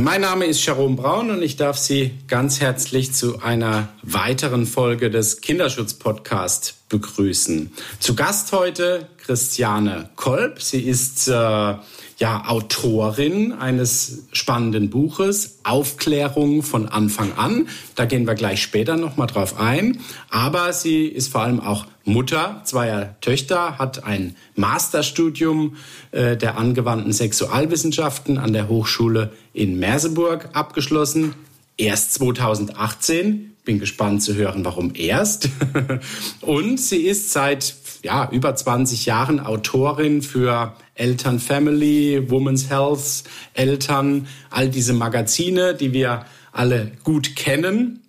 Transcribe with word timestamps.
Mein 0.00 0.20
Name 0.20 0.46
ist 0.46 0.64
Jerome 0.64 0.94
Braun 0.94 1.30
und 1.32 1.42
ich 1.42 1.56
darf 1.56 1.76
Sie 1.76 2.12
ganz 2.28 2.60
herzlich 2.60 3.12
zu 3.14 3.42
einer 3.42 3.88
weiteren 4.04 4.64
Folge 4.64 5.10
des 5.10 5.40
Kinderschutz 5.40 5.94
Podcast 5.94 6.88
begrüßen. 6.88 7.72
Zu 7.98 8.14
Gast 8.14 8.52
heute 8.52 9.08
Christiane 9.18 10.08
Kolb. 10.14 10.62
Sie 10.62 10.82
ist 10.82 11.26
äh, 11.26 11.74
ja 12.18 12.48
Autorin 12.48 13.52
eines 13.52 14.24
spannenden 14.32 14.90
Buches 14.90 15.58
Aufklärung 15.62 16.62
von 16.62 16.88
Anfang 16.88 17.32
an. 17.36 17.68
Da 17.94 18.06
gehen 18.06 18.26
wir 18.26 18.34
gleich 18.34 18.60
später 18.60 18.96
noch 18.96 19.16
mal 19.16 19.26
drauf 19.26 19.58
ein. 19.58 20.00
Aber 20.28 20.72
sie 20.72 21.06
ist 21.06 21.28
vor 21.28 21.42
allem 21.42 21.60
auch 21.60 21.86
Mutter 22.04 22.60
zweier 22.64 23.14
Töchter, 23.20 23.78
hat 23.78 24.04
ein 24.04 24.34
Masterstudium 24.56 25.76
äh, 26.10 26.36
der 26.36 26.58
angewandten 26.58 27.12
Sexualwissenschaften 27.12 28.38
an 28.38 28.52
der 28.52 28.68
Hochschule 28.68 29.32
in 29.52 29.78
Merseburg 29.78 30.48
abgeschlossen. 30.54 31.34
Erst 31.76 32.14
2018 32.14 33.54
bin 33.64 33.78
gespannt 33.78 34.22
zu 34.22 34.34
hören, 34.34 34.64
warum 34.64 34.92
erst. 34.94 35.50
Und 36.40 36.80
sie 36.80 37.02
ist 37.02 37.30
seit 37.30 37.62
ja, 38.02 38.28
über 38.30 38.54
20 38.54 39.06
Jahren 39.06 39.40
Autorin 39.40 40.22
für 40.22 40.74
Eltern 40.94 41.38
Family, 41.40 42.30
Women's 42.30 42.70
Health, 42.70 43.24
Eltern, 43.54 44.26
all 44.50 44.68
diese 44.68 44.92
Magazine, 44.92 45.74
die 45.74 45.92
wir 45.92 46.24
alle 46.52 46.92
gut 47.04 47.36
kennen. 47.36 48.00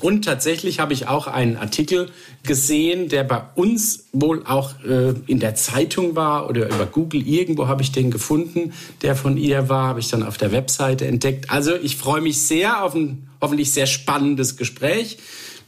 Und 0.00 0.24
tatsächlich 0.24 0.80
habe 0.80 0.92
ich 0.92 1.06
auch 1.06 1.28
einen 1.28 1.56
Artikel 1.56 2.10
gesehen, 2.42 3.08
der 3.08 3.22
bei 3.22 3.42
uns 3.54 4.06
wohl 4.12 4.44
auch 4.44 4.72
äh, 4.84 5.14
in 5.26 5.38
der 5.38 5.54
Zeitung 5.54 6.16
war 6.16 6.48
oder 6.48 6.66
über 6.66 6.86
Google. 6.86 7.26
Irgendwo 7.26 7.68
habe 7.68 7.82
ich 7.82 7.92
den 7.92 8.10
gefunden, 8.10 8.72
der 9.02 9.14
von 9.14 9.36
ihr 9.36 9.68
war, 9.68 9.86
habe 9.86 10.00
ich 10.00 10.08
dann 10.08 10.24
auf 10.24 10.36
der 10.36 10.50
Webseite 10.50 11.06
entdeckt. 11.06 11.50
Also 11.50 11.76
ich 11.76 11.96
freue 11.96 12.20
mich 12.20 12.42
sehr 12.42 12.82
auf 12.82 12.94
ein 12.94 13.28
hoffentlich 13.40 13.72
sehr 13.72 13.86
spannendes 13.86 14.56
Gespräch 14.56 15.18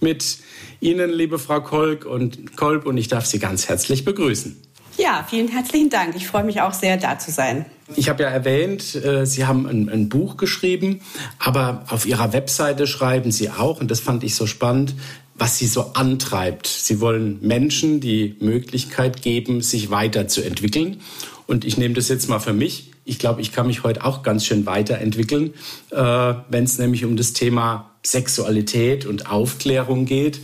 mit 0.00 0.38
Ihnen, 0.80 1.10
liebe 1.10 1.38
Frau 1.38 1.60
Kolb 1.60 2.04
und 2.04 2.56
Kolb, 2.56 2.86
und 2.86 2.96
ich 2.96 3.08
darf 3.08 3.26
Sie 3.26 3.38
ganz 3.38 3.68
herzlich 3.68 4.04
begrüßen. 4.04 4.56
Ja, 4.98 5.26
vielen 5.28 5.48
herzlichen 5.48 5.90
Dank. 5.90 6.16
Ich 6.16 6.26
freue 6.26 6.44
mich 6.44 6.60
auch 6.62 6.72
sehr, 6.72 6.96
da 6.96 7.18
zu 7.18 7.30
sein. 7.30 7.66
Ich 7.94 8.08
habe 8.08 8.22
ja 8.22 8.30
erwähnt, 8.30 8.94
äh, 8.94 9.26
Sie 9.26 9.44
haben 9.44 9.66
ein, 9.66 9.88
ein, 9.88 10.08
Buch 10.08 10.36
geschrieben, 10.36 11.00
aber 11.38 11.84
auf 11.88 12.06
Ihrer 12.06 12.32
Webseite 12.32 12.86
schreiben 12.86 13.30
Sie 13.30 13.50
auch, 13.50 13.80
und 13.80 13.90
das 13.90 14.00
fand 14.00 14.24
ich 14.24 14.34
so 14.34 14.46
spannend, 14.46 14.94
was 15.34 15.58
Sie 15.58 15.66
so 15.66 15.92
antreibt. 15.92 16.66
Sie 16.66 17.00
wollen 17.00 17.38
Menschen 17.42 18.00
die 18.00 18.36
Möglichkeit 18.40 19.22
geben, 19.22 19.60
sich 19.60 19.90
weiterzuentwickeln. 19.90 21.00
Und 21.46 21.64
ich 21.64 21.76
nehme 21.76 21.94
das 21.94 22.08
jetzt 22.08 22.28
mal 22.28 22.40
für 22.40 22.54
mich. 22.54 22.92
Ich 23.04 23.18
glaube, 23.18 23.40
ich 23.40 23.52
kann 23.52 23.66
mich 23.66 23.84
heute 23.84 24.04
auch 24.04 24.22
ganz 24.22 24.44
schön 24.44 24.66
weiterentwickeln, 24.66 25.54
äh, 25.90 26.34
wenn 26.48 26.64
es 26.64 26.78
nämlich 26.78 27.04
um 27.04 27.16
das 27.16 27.34
Thema 27.34 27.95
Sexualität 28.06 29.06
und 29.06 29.30
Aufklärung 29.30 30.04
geht 30.04 30.40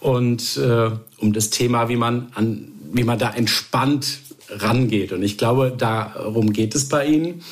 und 0.00 0.56
äh, 0.56 0.90
um 1.18 1.32
das 1.32 1.50
Thema, 1.50 1.88
wie 1.88 1.96
man 1.96 2.28
an 2.34 2.72
wie 2.92 3.04
man 3.04 3.18
da 3.18 3.30
entspannt 3.30 4.20
rangeht. 4.48 5.12
Und 5.12 5.22
ich 5.22 5.38
glaube, 5.38 5.74
darum 5.76 6.52
geht 6.52 6.74
es 6.74 6.88
bei 6.88 7.06
Ihnen. 7.06 7.42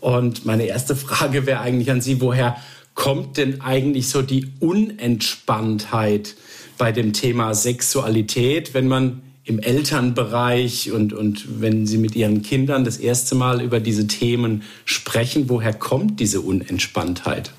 Und 0.00 0.44
meine 0.46 0.64
erste 0.64 0.96
Frage 0.96 1.46
wäre 1.46 1.60
eigentlich 1.60 1.90
an 1.90 2.00
Sie, 2.00 2.20
woher 2.20 2.56
kommt 2.94 3.36
denn 3.36 3.60
eigentlich 3.60 4.08
so 4.08 4.22
die 4.22 4.48
Unentspanntheit 4.60 6.34
bei 6.78 6.92
dem 6.92 7.12
Thema 7.12 7.54
Sexualität, 7.54 8.74
wenn 8.74 8.88
man 8.88 9.22
im 9.44 9.58
Elternbereich 9.60 10.92
und, 10.92 11.12
und 11.12 11.60
wenn 11.60 11.86
Sie 11.86 11.98
mit 11.98 12.14
Ihren 12.14 12.42
Kindern 12.42 12.84
das 12.84 12.98
erste 12.98 13.34
Mal 13.34 13.62
über 13.62 13.80
diese 13.80 14.06
Themen 14.06 14.62
sprechen, 14.84 15.48
woher 15.48 15.72
kommt 15.72 16.20
diese 16.20 16.40
Unentspanntheit? 16.40 17.52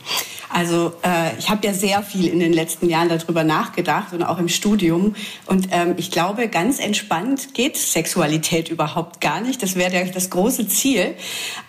Also 0.50 0.94
äh, 1.04 1.38
ich 1.38 1.50
habe 1.50 1.66
ja 1.66 1.74
sehr 1.74 2.02
viel 2.02 2.28
in 2.28 2.40
den 2.40 2.54
letzten 2.54 2.90
Jahren 2.90 3.10
darüber 3.10 3.44
nachgedacht 3.44 4.14
und 4.14 4.24
auch 4.24 4.40
im 4.40 4.50
Studium. 4.50 5.16
Und 5.46 5.68
ähm, 5.72 5.94
ich 5.98 6.10
glaube, 6.10 6.48
ganz 6.48 6.80
entspannt 6.80 7.54
geht 7.54 7.78
Sexualität 7.78 8.70
überhaupt 8.70 9.22
gar 9.22 9.42
nicht. 9.42 9.62
Das 9.62 9.76
wäre 9.76 10.10
das 10.12 10.30
große 10.30 10.68
Ziel. 10.68 11.14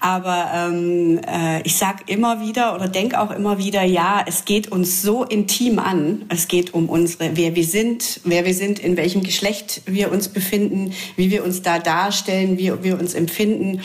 Aber 0.01 0.51
ähm, 0.55 1.21
äh, 1.27 1.61
ich 1.63 1.77
sage 1.77 2.05
immer 2.07 2.41
wieder 2.41 2.75
oder 2.75 2.89
denke 2.89 3.21
auch 3.21 3.31
immer 3.31 3.59
wieder, 3.59 3.83
ja, 3.83 4.25
es 4.27 4.47
geht 4.47 4.73
uns 4.73 5.03
so 5.03 5.25
intim 5.25 5.79
an. 5.79 6.25
Es 6.29 6.49
geht 6.49 6.73
um 6.73 6.89
unsere, 6.89 7.37
wer 7.37 7.55
wir 7.55 7.65
sind, 7.65 8.21
wer 8.25 8.47
wir 8.47 8.55
sind, 8.55 8.79
in 8.79 8.97
welchem 8.97 9.23
Geschlecht 9.23 9.83
wir 9.85 10.11
uns 10.11 10.29
befinden, 10.29 10.95
wie 11.17 11.31
wir 11.31 11.45
uns 11.45 11.61
da 11.61 11.79
darstellen, 11.79 12.57
wie 12.57 12.73
wir 12.83 12.99
uns 12.99 13.13
empfinden. 13.13 13.83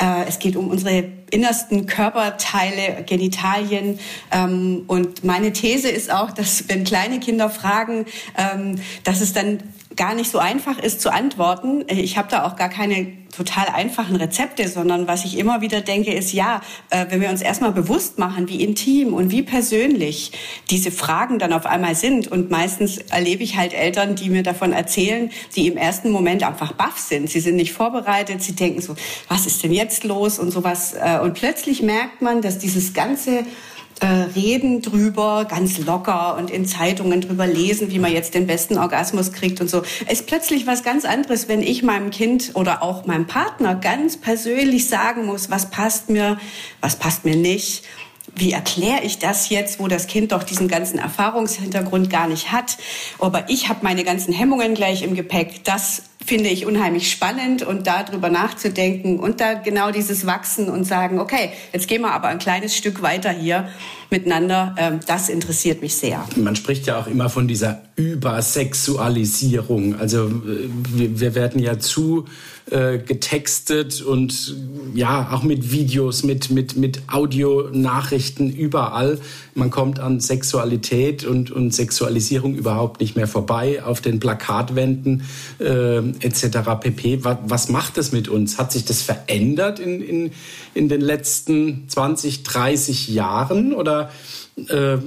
Äh, 0.00 0.24
es 0.26 0.40
geht 0.40 0.56
um 0.56 0.68
unsere 0.68 1.21
innersten 1.32 1.86
Körperteile, 1.86 3.04
Genitalien. 3.04 3.98
Ähm, 4.30 4.84
und 4.86 5.24
meine 5.24 5.52
These 5.52 5.88
ist 5.88 6.12
auch, 6.12 6.30
dass 6.30 6.68
wenn 6.68 6.84
kleine 6.84 7.18
Kinder 7.18 7.50
fragen, 7.50 8.06
ähm, 8.36 8.76
dass 9.02 9.20
es 9.20 9.32
dann 9.32 9.62
gar 10.02 10.16
nicht 10.16 10.32
so 10.32 10.40
einfach 10.40 10.80
ist 10.80 11.00
zu 11.00 11.12
antworten. 11.12 11.84
Ich 11.86 12.18
habe 12.18 12.26
da 12.28 12.44
auch 12.44 12.56
gar 12.56 12.68
keine 12.68 13.12
total 13.30 13.68
einfachen 13.68 14.16
Rezepte, 14.16 14.66
sondern 14.66 15.06
was 15.06 15.24
ich 15.24 15.38
immer 15.38 15.60
wieder 15.60 15.80
denke, 15.80 16.12
ist 16.12 16.32
ja, 16.32 16.60
äh, 16.90 17.06
wenn 17.10 17.20
wir 17.20 17.30
uns 17.30 17.40
erstmal 17.40 17.70
bewusst 17.70 18.18
machen, 18.18 18.48
wie 18.48 18.64
intim 18.64 19.14
und 19.14 19.30
wie 19.30 19.42
persönlich 19.42 20.32
diese 20.70 20.90
Fragen 20.90 21.38
dann 21.38 21.52
auf 21.52 21.66
einmal 21.66 21.94
sind. 21.94 22.26
Und 22.26 22.50
meistens 22.50 22.98
erlebe 22.98 23.44
ich 23.44 23.56
halt 23.56 23.74
Eltern, 23.74 24.16
die 24.16 24.28
mir 24.28 24.42
davon 24.42 24.72
erzählen, 24.72 25.30
die 25.54 25.68
im 25.68 25.76
ersten 25.76 26.10
Moment 26.10 26.42
einfach 26.42 26.72
baff 26.72 26.98
sind. 26.98 27.30
Sie 27.30 27.38
sind 27.38 27.54
nicht 27.54 27.72
vorbereitet, 27.72 28.42
sie 28.42 28.56
denken 28.56 28.80
so, 28.80 28.96
was 29.28 29.46
ist 29.46 29.62
denn 29.62 29.72
jetzt 29.72 30.02
los 30.02 30.40
und 30.40 30.50
sowas. 30.50 30.94
Äh, 30.94 31.20
und 31.20 31.34
plötzlich 31.34 31.80
merkt 31.80 32.22
man, 32.22 32.42
dass 32.42 32.58
dieses 32.58 32.92
ganze 32.92 33.44
äh, 34.02 34.06
reden 34.34 34.82
drüber, 34.82 35.46
ganz 35.48 35.78
locker 35.78 36.36
und 36.36 36.50
in 36.50 36.66
Zeitungen 36.66 37.20
drüber 37.20 37.46
lesen, 37.46 37.92
wie 37.92 38.00
man 38.00 38.12
jetzt 38.12 38.34
den 38.34 38.48
besten 38.48 38.76
Orgasmus 38.76 39.32
kriegt 39.32 39.60
und 39.60 39.70
so. 39.70 39.82
Ist 40.10 40.26
plötzlich 40.26 40.66
was 40.66 40.82
ganz 40.82 41.04
anderes, 41.04 41.46
wenn 41.46 41.62
ich 41.62 41.84
meinem 41.84 42.10
Kind 42.10 42.50
oder 42.54 42.82
auch 42.82 43.06
meinem 43.06 43.28
Partner 43.28 43.76
ganz 43.76 44.16
persönlich 44.16 44.88
sagen 44.88 45.24
muss, 45.24 45.50
was 45.50 45.70
passt 45.70 46.10
mir, 46.10 46.38
was 46.80 46.96
passt 46.96 47.24
mir 47.24 47.36
nicht 47.36 47.84
wie 48.34 48.52
erkläre 48.52 49.02
ich 49.02 49.18
das 49.18 49.50
jetzt, 49.50 49.78
wo 49.78 49.88
das 49.88 50.06
Kind 50.06 50.32
doch 50.32 50.42
diesen 50.42 50.68
ganzen 50.68 50.98
Erfahrungshintergrund 50.98 52.08
gar 52.08 52.28
nicht 52.28 52.50
hat. 52.50 52.78
Aber 53.18 53.50
ich 53.50 53.68
habe 53.68 53.80
meine 53.82 54.04
ganzen 54.04 54.32
Hemmungen 54.32 54.74
gleich 54.74 55.02
im 55.02 55.14
Gepäck. 55.14 55.64
Das 55.64 56.04
finde 56.24 56.50
ich 56.50 56.66
unheimlich 56.66 57.10
spannend 57.10 57.62
und 57.62 57.86
darüber 57.86 58.28
nachzudenken 58.28 59.18
und 59.18 59.40
da 59.40 59.54
genau 59.54 59.90
dieses 59.90 60.26
Wachsen 60.26 60.68
und 60.68 60.84
sagen, 60.84 61.18
okay, 61.18 61.52
jetzt 61.72 61.88
gehen 61.88 62.02
wir 62.02 62.12
aber 62.12 62.28
ein 62.28 62.38
kleines 62.38 62.76
Stück 62.76 63.02
weiter 63.02 63.30
hier 63.30 63.68
miteinander. 64.12 64.76
Ähm, 64.78 65.00
das 65.06 65.28
interessiert 65.28 65.82
mich 65.82 65.96
sehr. 65.96 66.24
Man 66.36 66.54
spricht 66.54 66.86
ja 66.86 67.00
auch 67.00 67.08
immer 67.08 67.28
von 67.28 67.48
dieser 67.48 67.82
Übersexualisierung. 67.96 69.96
Also 69.96 70.26
äh, 70.26 70.68
wir 70.94 71.34
werden 71.34 71.60
ja 71.60 71.78
zu 71.78 72.26
äh, 72.70 72.98
getextet 72.98 74.02
und 74.02 74.56
ja, 74.94 75.30
auch 75.32 75.42
mit 75.42 75.72
Videos, 75.72 76.22
mit, 76.22 76.50
mit, 76.50 76.76
mit 76.76 77.02
Audionachrichten 77.08 78.54
überall. 78.54 79.18
Man 79.54 79.70
kommt 79.70 79.98
an 79.98 80.20
Sexualität 80.20 81.24
und, 81.24 81.50
und 81.50 81.74
Sexualisierung 81.74 82.54
überhaupt 82.54 83.00
nicht 83.00 83.16
mehr 83.16 83.26
vorbei 83.26 83.82
auf 83.82 84.00
den 84.00 84.20
Plakatwänden 84.20 85.24
äh, 85.58 85.98
etc. 85.98 86.58
pp. 86.80 87.24
Was, 87.24 87.38
was 87.46 87.68
macht 87.68 87.96
das 87.96 88.12
mit 88.12 88.28
uns? 88.28 88.58
Hat 88.58 88.72
sich 88.72 88.84
das 88.84 89.02
verändert 89.02 89.80
in, 89.80 90.00
in, 90.00 90.30
in 90.72 90.88
den 90.88 91.00
letzten 91.00 91.88
20, 91.88 92.44
30 92.44 93.08
Jahren 93.08 93.74
oder 93.74 94.01
uh, 94.02 94.10
äh, 94.56 94.98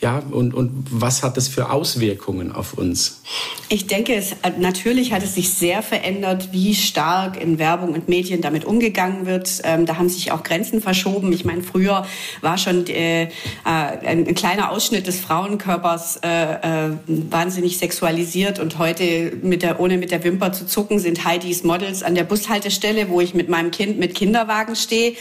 ja, 0.00 0.22
und, 0.30 0.52
und 0.52 0.70
was 0.90 1.22
hat 1.22 1.38
das 1.38 1.48
für 1.48 1.70
Auswirkungen 1.70 2.52
auf 2.52 2.74
uns? 2.74 3.22
Ich 3.70 3.86
denke, 3.86 4.14
es, 4.14 4.36
natürlich 4.58 5.14
hat 5.14 5.22
es 5.22 5.34
sich 5.34 5.48
sehr 5.48 5.82
verändert, 5.82 6.50
wie 6.52 6.74
stark 6.74 7.40
in 7.40 7.58
Werbung 7.58 7.94
und 7.94 8.08
Medien 8.08 8.42
damit 8.42 8.66
umgegangen 8.66 9.24
wird. 9.24 9.62
Ähm, 9.64 9.86
da 9.86 9.96
haben 9.96 10.10
sich 10.10 10.30
auch 10.30 10.42
Grenzen 10.42 10.82
verschoben. 10.82 11.32
Ich 11.32 11.46
meine, 11.46 11.62
früher 11.62 12.06
war 12.42 12.58
schon 12.58 12.86
äh, 12.88 13.28
ein, 13.64 14.28
ein, 14.28 14.34
kleiner 14.34 14.70
Ausschnitt 14.70 15.06
des 15.06 15.20
Frauenkörpers 15.20 16.20
äh, 16.22 16.88
äh, 16.88 16.90
wahnsinnig 17.06 17.78
sexualisiert 17.78 18.58
und 18.58 18.78
heute, 18.78 19.32
mit 19.42 19.62
der, 19.62 19.80
ohne 19.80 19.96
mit 19.96 20.10
der 20.10 20.22
Wimper 20.22 20.52
zu 20.52 20.66
zucken, 20.66 20.98
sind 20.98 21.24
Heidis 21.24 21.64
Models 21.64 22.02
an 22.02 22.14
der 22.14 22.24
Bushaltestelle, 22.24 23.08
wo 23.08 23.22
ich 23.22 23.32
mit 23.32 23.48
meinem 23.48 23.70
Kind 23.70 23.98
mit 23.98 24.14
Kinderwagen 24.14 24.76
stehe. 24.76 25.14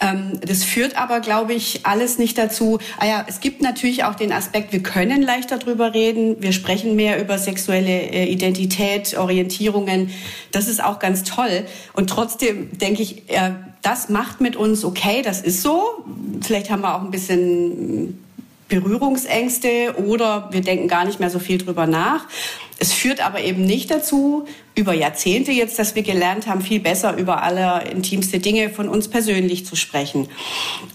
Ähm, 0.00 0.38
das 0.40 0.62
führt 0.62 0.96
aber, 0.96 1.18
glaube 1.18 1.54
ich, 1.54 1.84
alles 1.84 2.18
nicht 2.18 2.38
dazu, 2.38 2.78
Naja, 3.08 3.24
es 3.26 3.40
gibt 3.40 3.62
natürlich 3.62 4.04
auch 4.04 4.16
den 4.16 4.32
Aspekt, 4.32 4.70
wir 4.70 4.82
können 4.82 5.22
leichter 5.22 5.56
drüber 5.56 5.94
reden, 5.94 6.42
wir 6.42 6.52
sprechen 6.52 6.94
mehr 6.94 7.18
über 7.18 7.38
sexuelle 7.38 7.88
äh, 7.88 8.26
Identität, 8.26 9.16
Orientierungen. 9.16 10.10
Das 10.52 10.68
ist 10.68 10.84
auch 10.84 10.98
ganz 10.98 11.22
toll. 11.22 11.64
Und 11.94 12.10
trotzdem 12.10 12.76
denke 12.78 13.00
ich, 13.00 13.22
das 13.80 14.10
macht 14.10 14.42
mit 14.42 14.56
uns 14.56 14.84
okay, 14.84 15.22
das 15.22 15.40
ist 15.40 15.62
so. 15.62 16.04
Vielleicht 16.42 16.68
haben 16.68 16.82
wir 16.82 16.96
auch 16.96 17.00
ein 17.00 17.10
bisschen 17.10 18.22
Berührungsängste 18.68 19.94
oder 20.06 20.50
wir 20.52 20.60
denken 20.60 20.86
gar 20.86 21.06
nicht 21.06 21.18
mehr 21.18 21.30
so 21.30 21.38
viel 21.38 21.56
drüber 21.56 21.86
nach. 21.86 22.26
Es 22.78 22.92
führt 22.92 23.24
aber 23.24 23.40
eben 23.40 23.64
nicht 23.64 23.90
dazu, 23.90 24.44
über 24.74 24.92
Jahrzehnte 24.92 25.50
jetzt, 25.50 25.78
dass 25.78 25.94
wir 25.94 26.02
gelernt 26.02 26.46
haben, 26.46 26.60
viel 26.60 26.80
besser 26.80 27.16
über 27.16 27.42
alle 27.42 27.88
intimste 27.90 28.38
Dinge 28.38 28.68
von 28.68 28.90
uns 28.90 29.08
persönlich 29.08 29.64
zu 29.64 29.76
sprechen. 29.76 30.28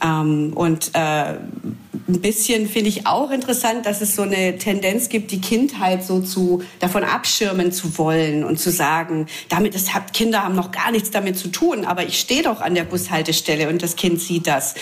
Ähm, 0.04 0.54
und 0.54 0.92
äh, 0.94 1.33
ein 2.07 2.19
bisschen 2.19 2.67
finde 2.67 2.89
ich 2.89 3.07
auch 3.07 3.31
interessant, 3.31 3.85
dass 3.85 4.01
es 4.01 4.15
so 4.15 4.23
eine 4.23 4.57
Tendenz 4.57 5.07
gibt, 5.07 5.31
die 5.31 5.39
Kindheit 5.39 6.03
so 6.03 6.21
zu 6.21 6.61
davon 6.79 7.03
abschirmen 7.03 7.71
zu 7.71 7.97
wollen 7.97 8.44
und 8.44 8.59
zu 8.59 8.71
sagen, 8.71 9.27
damit 9.50 9.73
hat 9.94 10.13
Kinder 10.13 10.44
haben 10.44 10.55
noch 10.55 10.71
gar 10.71 10.91
nichts 10.91 11.11
damit 11.11 11.38
zu 11.38 11.47
tun, 11.47 11.85
aber 11.85 12.03
ich 12.03 12.19
stehe 12.19 12.44
doch 12.44 12.61
an 12.61 12.75
der 12.75 12.83
Bushaltestelle 12.83 13.69
und 13.69 13.81
das 13.81 13.95
Kind 13.95 14.19
sieht 14.19 14.47
das. 14.47 14.75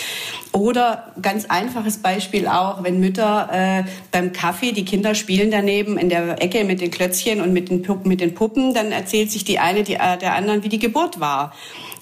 Oder 0.51 1.13
ganz 1.21 1.45
einfaches 1.45 1.99
Beispiel 1.99 2.47
auch, 2.47 2.83
wenn 2.83 2.99
Mütter 2.99 3.49
äh, 3.51 3.83
beim 4.11 4.33
Kaffee, 4.33 4.71
die 4.71 4.83
Kinder 4.83 5.15
spielen 5.15 5.51
daneben 5.51 5.97
in 5.97 6.09
der 6.09 6.41
Ecke 6.41 6.63
mit 6.63 6.81
den 6.81 6.91
Klötzchen 6.91 7.39
und 7.39 7.53
mit 7.53 7.69
den 7.69 7.83
Puppen, 7.83 8.09
mit 8.09 8.19
den 8.19 8.33
Puppen 8.33 8.73
dann 8.73 8.91
erzählt 8.91 9.31
sich 9.31 9.43
die 9.43 9.59
eine 9.59 9.83
die, 9.83 9.95
äh, 9.95 10.17
der 10.17 10.33
anderen, 10.35 10.63
wie 10.63 10.69
die 10.69 10.79
Geburt 10.79 11.19
war. 11.19 11.53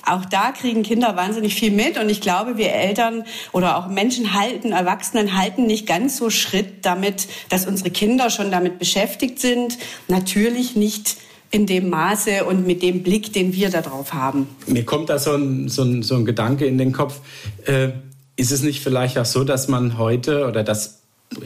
Auch 0.05 0.25
da 0.25 0.51
kriegen 0.51 0.83
Kinder 0.83 1.15
wahnsinnig 1.15 1.55
viel 1.55 1.71
mit 1.71 1.97
und 1.97 2.09
ich 2.09 2.21
glaube, 2.21 2.57
wir 2.57 2.71
Eltern 2.71 3.23
oder 3.51 3.77
auch 3.77 3.87
Menschen 3.87 4.33
halten, 4.33 4.71
Erwachsenen 4.71 5.37
halten 5.37 5.65
nicht 5.65 5.87
ganz 5.87 6.17
so 6.17 6.29
Schritt 6.29 6.85
damit, 6.85 7.27
dass 7.49 7.65
unsere 7.65 7.89
Kinder 7.89 8.29
schon 8.29 8.51
damit 8.51 8.79
beschäftigt 8.79 9.39
sind. 9.39 9.77
Natürlich 10.07 10.75
nicht 10.75 11.17
in 11.51 11.65
dem 11.65 11.89
Maße 11.89 12.45
und 12.45 12.67
mit 12.67 12.83
dem 12.83 13.03
Blick, 13.03 13.33
den 13.33 13.53
wir 13.53 13.69
darauf 13.69 14.13
haben. 14.13 14.47
Mir 14.67 14.85
kommt 14.85 15.09
da 15.09 15.17
so 15.17 15.33
ein, 15.33 15.67
so 15.67 15.83
ein, 15.83 16.03
so 16.03 16.15
ein 16.15 16.25
Gedanke 16.25 16.65
in 16.65 16.77
den 16.77 16.91
Kopf. 16.91 17.19
Äh, 17.65 17.89
ist 18.35 18.51
es 18.51 18.61
nicht 18.61 18.81
vielleicht 18.81 19.17
auch 19.17 19.25
so, 19.25 19.43
dass 19.43 19.67
man 19.67 19.97
heute, 19.97 20.47
oder 20.47 20.63
dass, 20.63 21.01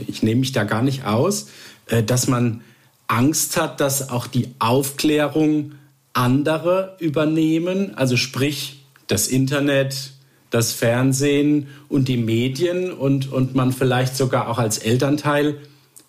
ich 0.07 0.21
nehme 0.21 0.41
mich 0.41 0.51
da 0.51 0.63
gar 0.63 0.81
nicht 0.81 1.05
aus, 1.05 1.47
äh, 1.87 2.03
dass 2.03 2.27
man 2.27 2.61
Angst 3.07 3.57
hat, 3.57 3.79
dass 3.79 4.09
auch 4.09 4.27
die 4.27 4.49
Aufklärung 4.59 5.73
andere 6.13 6.95
übernehmen, 6.99 7.95
also 7.95 8.17
sprich 8.17 8.85
das 9.07 9.27
Internet, 9.27 10.11
das 10.49 10.71
Fernsehen 10.71 11.67
und 11.89 12.07
die 12.07 12.17
Medien 12.17 12.91
und, 12.91 13.31
und 13.31 13.55
man 13.55 13.71
vielleicht 13.71 14.15
sogar 14.15 14.47
auch 14.47 14.59
als 14.59 14.77
Elternteil 14.77 15.57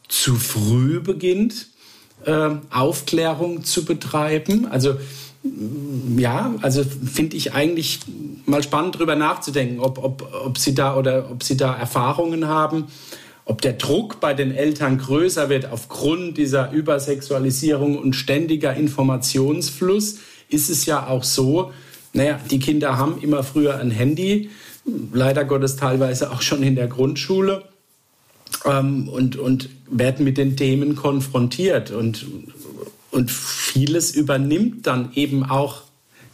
zu 0.09 0.37
früh 0.37 1.01
beginnt, 1.01 1.69
äh, 2.27 2.51
Aufklärung 2.71 3.65
zu 3.65 3.85
betreiben. 3.85 4.67
Also 4.67 4.97
ja, 6.17 6.55
also 6.63 6.85
finde 6.85 7.37
ich 7.37 7.53
eigentlich 7.53 8.01
mal 8.47 8.63
spannend 8.63 8.95
darüber 8.95 9.15
nachzudenken, 9.15 9.81
ob, 9.81 10.03
ob, 10.03 10.33
ob 10.45 10.59
Sie 10.59 10.75
da 10.75 10.97
oder 10.97 11.31
ob 11.31 11.43
Sie 11.43 11.57
da 11.57 11.75
Erfahrungen 11.75 12.47
haben, 12.49 12.87
ob 13.45 13.61
der 13.61 13.75
Druck 13.75 14.21
bei 14.21 14.33
den 14.35 14.55
Eltern 14.55 14.99
größer 14.99 15.49
wird 15.49 15.67
aufgrund 15.67 16.39
dieser 16.39 16.73
Übersexualisierung 16.73 17.99
und 17.99 18.15
ständiger 18.15 18.75
Informationsfluss, 18.75 20.19
ist 20.49 20.71
es 20.71 20.87
ja 20.87 21.07
auch 21.07 21.25
so, 21.25 21.73
naja, 22.13 22.41
die 22.51 22.59
Kinder 22.59 22.97
haben 22.97 23.21
immer 23.21 23.43
früher 23.43 23.79
ein 23.79 23.91
Handy, 23.91 24.51
leider 25.13 25.45
Gottes 25.45 25.77
teilweise 25.77 26.31
auch 26.31 26.43
schon 26.43 26.63
in 26.63 26.75
der 26.75 26.87
Grundschule 26.87 27.65
ähm, 28.65 29.09
und, 29.09 29.37
und 29.37 29.69
werden 29.91 30.25
mit 30.25 30.39
den 30.39 30.57
Themen 30.57 30.97
konfrontiert. 30.97 31.91
Und, 31.91 32.27
und 33.11 33.31
vieles 33.31 34.15
übernimmt 34.15 34.87
dann 34.87 35.11
eben 35.15 35.45
auch 35.45 35.83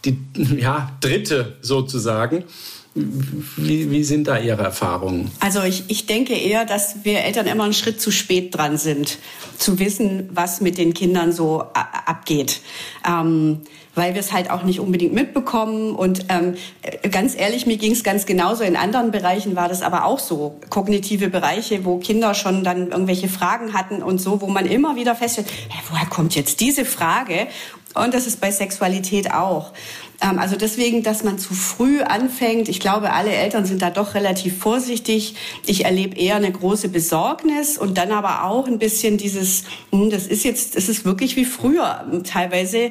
die 0.04 0.18
ja, 0.58 0.96
Dritte 1.00 1.56
sozusagen. 1.60 2.44
Wie, 2.94 3.90
wie, 3.90 4.02
sind 4.02 4.26
da 4.26 4.38
Ihre 4.38 4.64
Erfahrungen? 4.64 5.30
Also 5.38 5.62
ich, 5.62 5.84
ich 5.88 6.06
denke 6.06 6.34
eher, 6.34 6.64
dass 6.64 7.04
wir 7.04 7.20
Eltern 7.20 7.46
immer 7.46 7.64
einen 7.64 7.72
Schritt 7.72 8.00
zu 8.00 8.10
spät 8.10 8.56
dran 8.56 8.78
sind, 8.78 9.18
zu 9.58 9.78
wissen, 9.78 10.28
was 10.32 10.60
mit 10.60 10.76
den 10.76 10.92
Kindern 10.92 11.32
so 11.32 11.64
abgeht. 11.72 12.60
Ähm, 13.08 13.60
weil 13.94 14.14
wir 14.14 14.20
es 14.20 14.32
halt 14.32 14.50
auch 14.50 14.62
nicht 14.62 14.80
unbedingt 14.80 15.12
mitbekommen. 15.12 15.94
Und 15.94 16.26
ähm, 16.28 16.54
ganz 17.10 17.36
ehrlich, 17.36 17.66
mir 17.66 17.76
ging 17.76 17.92
es 17.92 18.02
ganz 18.02 18.26
genauso. 18.26 18.64
In 18.64 18.76
anderen 18.76 19.10
Bereichen 19.10 19.56
war 19.56 19.68
das 19.68 19.82
aber 19.82 20.04
auch 20.04 20.18
so. 20.18 20.58
Kognitive 20.68 21.28
Bereiche, 21.28 21.84
wo 21.84 21.98
Kinder 21.98 22.34
schon 22.34 22.64
dann 22.64 22.90
irgendwelche 22.90 23.28
Fragen 23.28 23.72
hatten 23.72 24.02
und 24.02 24.18
so, 24.18 24.40
wo 24.40 24.46
man 24.46 24.66
immer 24.66 24.96
wieder 24.96 25.14
feststellt, 25.14 25.48
hey, 25.68 25.82
woher 25.90 26.06
kommt 26.06 26.34
jetzt 26.34 26.60
diese 26.60 26.84
Frage? 26.84 27.46
Und 27.94 28.14
das 28.14 28.26
ist 28.26 28.40
bei 28.40 28.50
Sexualität 28.50 29.32
auch. 29.32 29.72
Ähm, 30.20 30.38
also 30.38 30.56
deswegen, 30.56 31.02
dass 31.02 31.24
man 31.24 31.38
zu 31.38 31.54
früh 31.54 32.02
anfängt. 32.02 32.68
Ich 32.68 32.80
glaube, 32.80 33.12
alle 33.12 33.30
Eltern 33.30 33.64
sind 33.64 33.82
da 33.82 33.90
doch 33.90 34.14
relativ 34.14 34.58
vorsichtig. 34.58 35.34
Ich 35.66 35.84
erlebe 35.84 36.16
eher 36.16 36.36
eine 36.36 36.52
große 36.52 36.88
Besorgnis 36.88 37.78
und 37.78 37.96
dann 37.96 38.12
aber 38.12 38.44
auch 38.44 38.66
ein 38.66 38.78
bisschen 38.78 39.16
dieses, 39.16 39.64
hm, 39.90 40.10
das 40.10 40.26
ist 40.26 40.44
jetzt, 40.44 40.76
das 40.76 40.88
ist 40.88 41.04
wirklich 41.04 41.36
wie 41.36 41.44
früher. 41.44 42.04
Teilweise, 42.24 42.90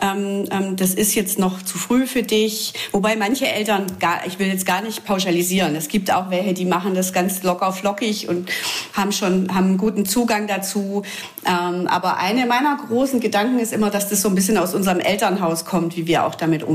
ähm, 0.00 0.46
ähm, 0.50 0.76
das 0.76 0.94
ist 0.94 1.14
jetzt 1.14 1.38
noch 1.38 1.62
zu 1.62 1.78
früh 1.78 2.06
für 2.06 2.22
dich. 2.22 2.72
Wobei 2.92 3.16
manche 3.16 3.46
Eltern, 3.46 3.86
gar, 3.98 4.26
ich 4.26 4.38
will 4.38 4.48
jetzt 4.48 4.66
gar 4.66 4.82
nicht 4.82 5.04
pauschalisieren. 5.04 5.76
Es 5.76 5.88
gibt 5.88 6.10
auch 6.12 6.30
welche, 6.30 6.54
die 6.54 6.64
machen 6.64 6.94
das 6.94 7.12
ganz 7.12 7.42
locker 7.42 7.72
flockig 7.72 8.28
und 8.28 8.48
haben 8.94 9.12
schon, 9.12 9.54
haben 9.54 9.66
einen 9.66 9.78
guten 9.78 10.06
Zugang 10.06 10.46
dazu. 10.46 11.02
Aber 11.44 12.18
eine 12.18 12.46
meiner 12.46 12.76
großen 12.76 13.20
Gedanken 13.20 13.58
ist 13.58 13.72
immer, 13.72 13.90
dass 13.90 14.08
das 14.08 14.22
so 14.22 14.28
ein 14.28 14.34
bisschen 14.34 14.58
aus 14.58 14.74
unserem 14.74 15.00
Elternhaus 15.00 15.64
kommt, 15.64 15.96
wie 15.96 16.06
wir 16.06 16.24
auch 16.24 16.34
damit 16.34 16.62
umgehen. 16.62 16.69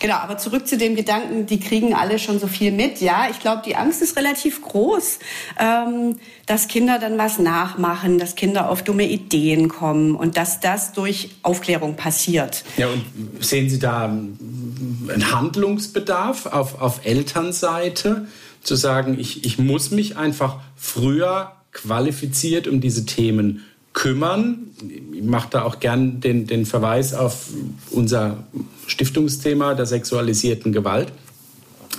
Genau, 0.00 0.16
aber 0.16 0.38
zurück 0.38 0.66
zu 0.66 0.76
dem 0.76 0.96
Gedanken, 0.96 1.46
die 1.46 1.58
kriegen 1.58 1.94
alle 1.94 2.18
schon 2.18 2.38
so 2.38 2.46
viel 2.46 2.72
mit. 2.72 3.00
Ja, 3.00 3.28
ich 3.30 3.40
glaube, 3.40 3.62
die 3.64 3.76
Angst 3.76 4.02
ist 4.02 4.16
relativ 4.16 4.62
groß, 4.62 5.18
ähm, 5.58 6.16
dass 6.46 6.68
Kinder 6.68 6.98
dann 6.98 7.18
was 7.18 7.38
nachmachen, 7.38 8.18
dass 8.18 8.34
Kinder 8.34 8.68
auf 8.68 8.82
dumme 8.84 9.08
Ideen 9.08 9.68
kommen 9.68 10.14
und 10.14 10.36
dass 10.36 10.60
das 10.60 10.92
durch 10.92 11.30
Aufklärung 11.42 11.96
passiert. 11.96 12.64
Ja, 12.76 12.88
und 12.88 13.04
sehen 13.40 13.70
Sie 13.70 13.78
da 13.78 14.04
einen 14.04 15.32
Handlungsbedarf 15.32 16.46
auf, 16.46 16.80
auf 16.80 17.04
Elternseite, 17.04 18.26
zu 18.62 18.76
sagen, 18.76 19.18
ich, 19.18 19.44
ich 19.44 19.58
muss 19.58 19.90
mich 19.90 20.16
einfach 20.16 20.60
früher 20.76 21.52
qualifiziert 21.72 22.68
um 22.68 22.80
diese 22.80 23.06
Themen 23.06 23.64
kümmern. 23.92 24.70
Ich 25.12 25.22
mache 25.22 25.48
da 25.50 25.62
auch 25.62 25.80
gern 25.80 26.20
den, 26.20 26.46
den 26.46 26.66
Verweis 26.66 27.14
auf 27.14 27.48
unser 27.90 28.44
Stiftungsthema 28.86 29.74
der 29.74 29.86
sexualisierten 29.86 30.72
Gewalt. 30.72 31.12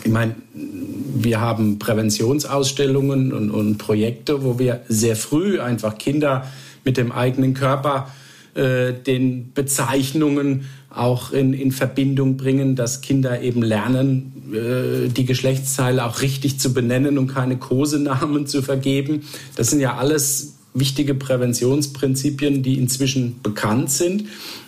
Ich 0.03 0.11
meine, 0.11 0.35
wir 0.53 1.39
haben 1.39 1.79
Präventionsausstellungen 1.79 3.31
und, 3.31 3.51
und, 3.51 3.77
Projekte, 3.77 4.43
wo 4.43 4.59
wir 4.59 4.81
sehr 4.89 5.15
früh 5.15 5.59
einfach 5.59 5.97
Kinder 5.97 6.47
mit 6.83 6.97
dem 6.97 7.11
eigenen 7.11 7.53
Körper, 7.53 8.11
äh, 8.55 8.93
den 8.93 9.53
Bezeichnungen 9.53 10.65
auch 10.89 11.31
in, 11.31 11.53
in 11.53 11.71
Verbindung 11.71 12.37
bringen, 12.37 12.75
dass 12.75 13.01
Kinder 13.01 13.41
eben 13.41 13.61
lernen, 13.61 14.53
äh, 14.53 15.09
die 15.09 15.25
Geschlechtsteile 15.25 16.05
auch 16.05 16.21
richtig 16.21 16.59
zu 16.59 16.73
benennen 16.73 17.17
und 17.17 17.27
keine 17.27 17.57
Kosenamen 17.57 18.45
zu 18.47 18.61
vergeben. 18.61 19.23
Das 19.55 19.69
sind 19.69 19.79
ja 19.79 19.95
alles 19.95 20.55
wichtige 20.73 21.15
Präventionsprinzipien, 21.15 22.63
die 22.63 22.77
inzwischen 22.77 23.41
bekannt 23.41 23.91
sind. 23.91 24.25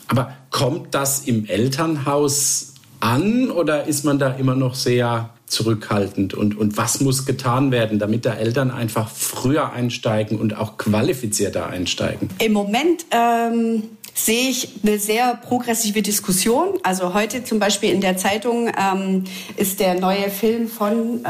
Aber 0.08 0.34
kommt 0.52 0.94
das 0.94 1.26
im 1.26 1.46
Elternhaus 1.46 2.74
an 3.00 3.52
oder 3.52 3.86
ist 3.86 4.06
man 4.06 4.20
da 4.20 4.32
immer 4.32 4.56
noch 4.56 4.76
sehr 4.76 5.32
zurückhaltend? 5.48 6.34
Und, 6.34 6.58
und 6.58 6.78
was 6.78 7.02
muss 7.02 7.26
getan 7.26 7.72
werden, 7.72 8.00
damit 8.00 8.26
da 8.26 8.34
Eltern 8.34 8.72
einfach 8.72 9.10
früher 9.10 9.74
einsteigen 9.74 10.40
und 10.40 10.58
auch 10.58 10.78
qualifizierter 10.78 11.68
einsteigen? 11.68 12.30
Im 12.40 12.54
Moment 12.54 13.06
ähm, 13.12 13.84
sehe 14.18 14.50
ich 14.50 14.70
eine 14.82 14.98
sehr 14.98 15.36
progressive 15.36 16.02
Diskussion. 16.02 16.80
Also 16.84 17.14
heute 17.14 17.44
zum 17.44 17.60
Beispiel 17.60 17.92
in 17.92 18.00
der 18.00 18.16
Zeitung 18.16 18.72
ähm, 18.80 19.26
ist 19.58 19.82
der 19.82 20.00
neue 20.00 20.30
Film 20.30 20.70
von, 20.70 21.24
äh, 21.26 21.28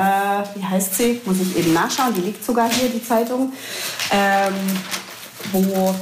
wie 0.55 0.63
heißt 0.63 0.93
sie? 0.93 1.19
Muss 1.25 1.37
ich 1.41 1.57
eben 1.57 1.73
nachschauen, 1.73 2.13
die 2.13 2.21
liegt 2.21 2.45
sogar 2.45 2.71
hier, 2.71 2.89
die 2.89 3.03
Zeitung, 3.03 3.51
ähm, 4.11 4.53
wo 5.51 5.95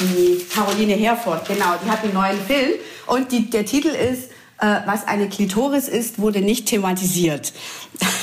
die 0.00 0.44
Caroline 0.52 0.94
Herford, 0.94 1.46
genau, 1.46 1.76
die 1.84 1.88
hat 1.88 2.02
einen 2.02 2.14
neuen 2.14 2.40
Film 2.44 2.72
und 3.06 3.30
die, 3.30 3.48
der 3.48 3.64
Titel 3.64 3.88
ist, 3.88 4.30
äh, 4.58 4.80
was 4.86 5.06
eine 5.06 5.28
Klitoris 5.28 5.88
ist, 5.88 6.18
wurde 6.18 6.40
nicht 6.40 6.66
thematisiert. 6.66 7.52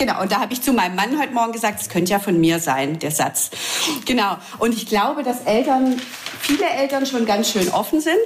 Genau, 0.00 0.22
und 0.22 0.32
da 0.32 0.40
habe 0.40 0.54
ich 0.54 0.62
zu 0.62 0.72
meinem 0.72 0.96
Mann 0.96 1.20
heute 1.20 1.34
Morgen 1.34 1.52
gesagt, 1.52 1.78
es 1.78 1.90
könnte 1.90 2.12
ja 2.12 2.18
von 2.18 2.40
mir 2.40 2.58
sein, 2.58 2.98
der 2.98 3.10
Satz. 3.10 3.50
Genau, 4.06 4.38
und 4.58 4.74
ich 4.74 4.86
glaube, 4.86 5.22
dass 5.22 5.42
Eltern, 5.42 6.00
viele 6.40 6.64
Eltern 6.70 7.04
schon 7.04 7.26
ganz 7.26 7.50
schön 7.50 7.68
offen 7.68 8.00
sind 8.00 8.16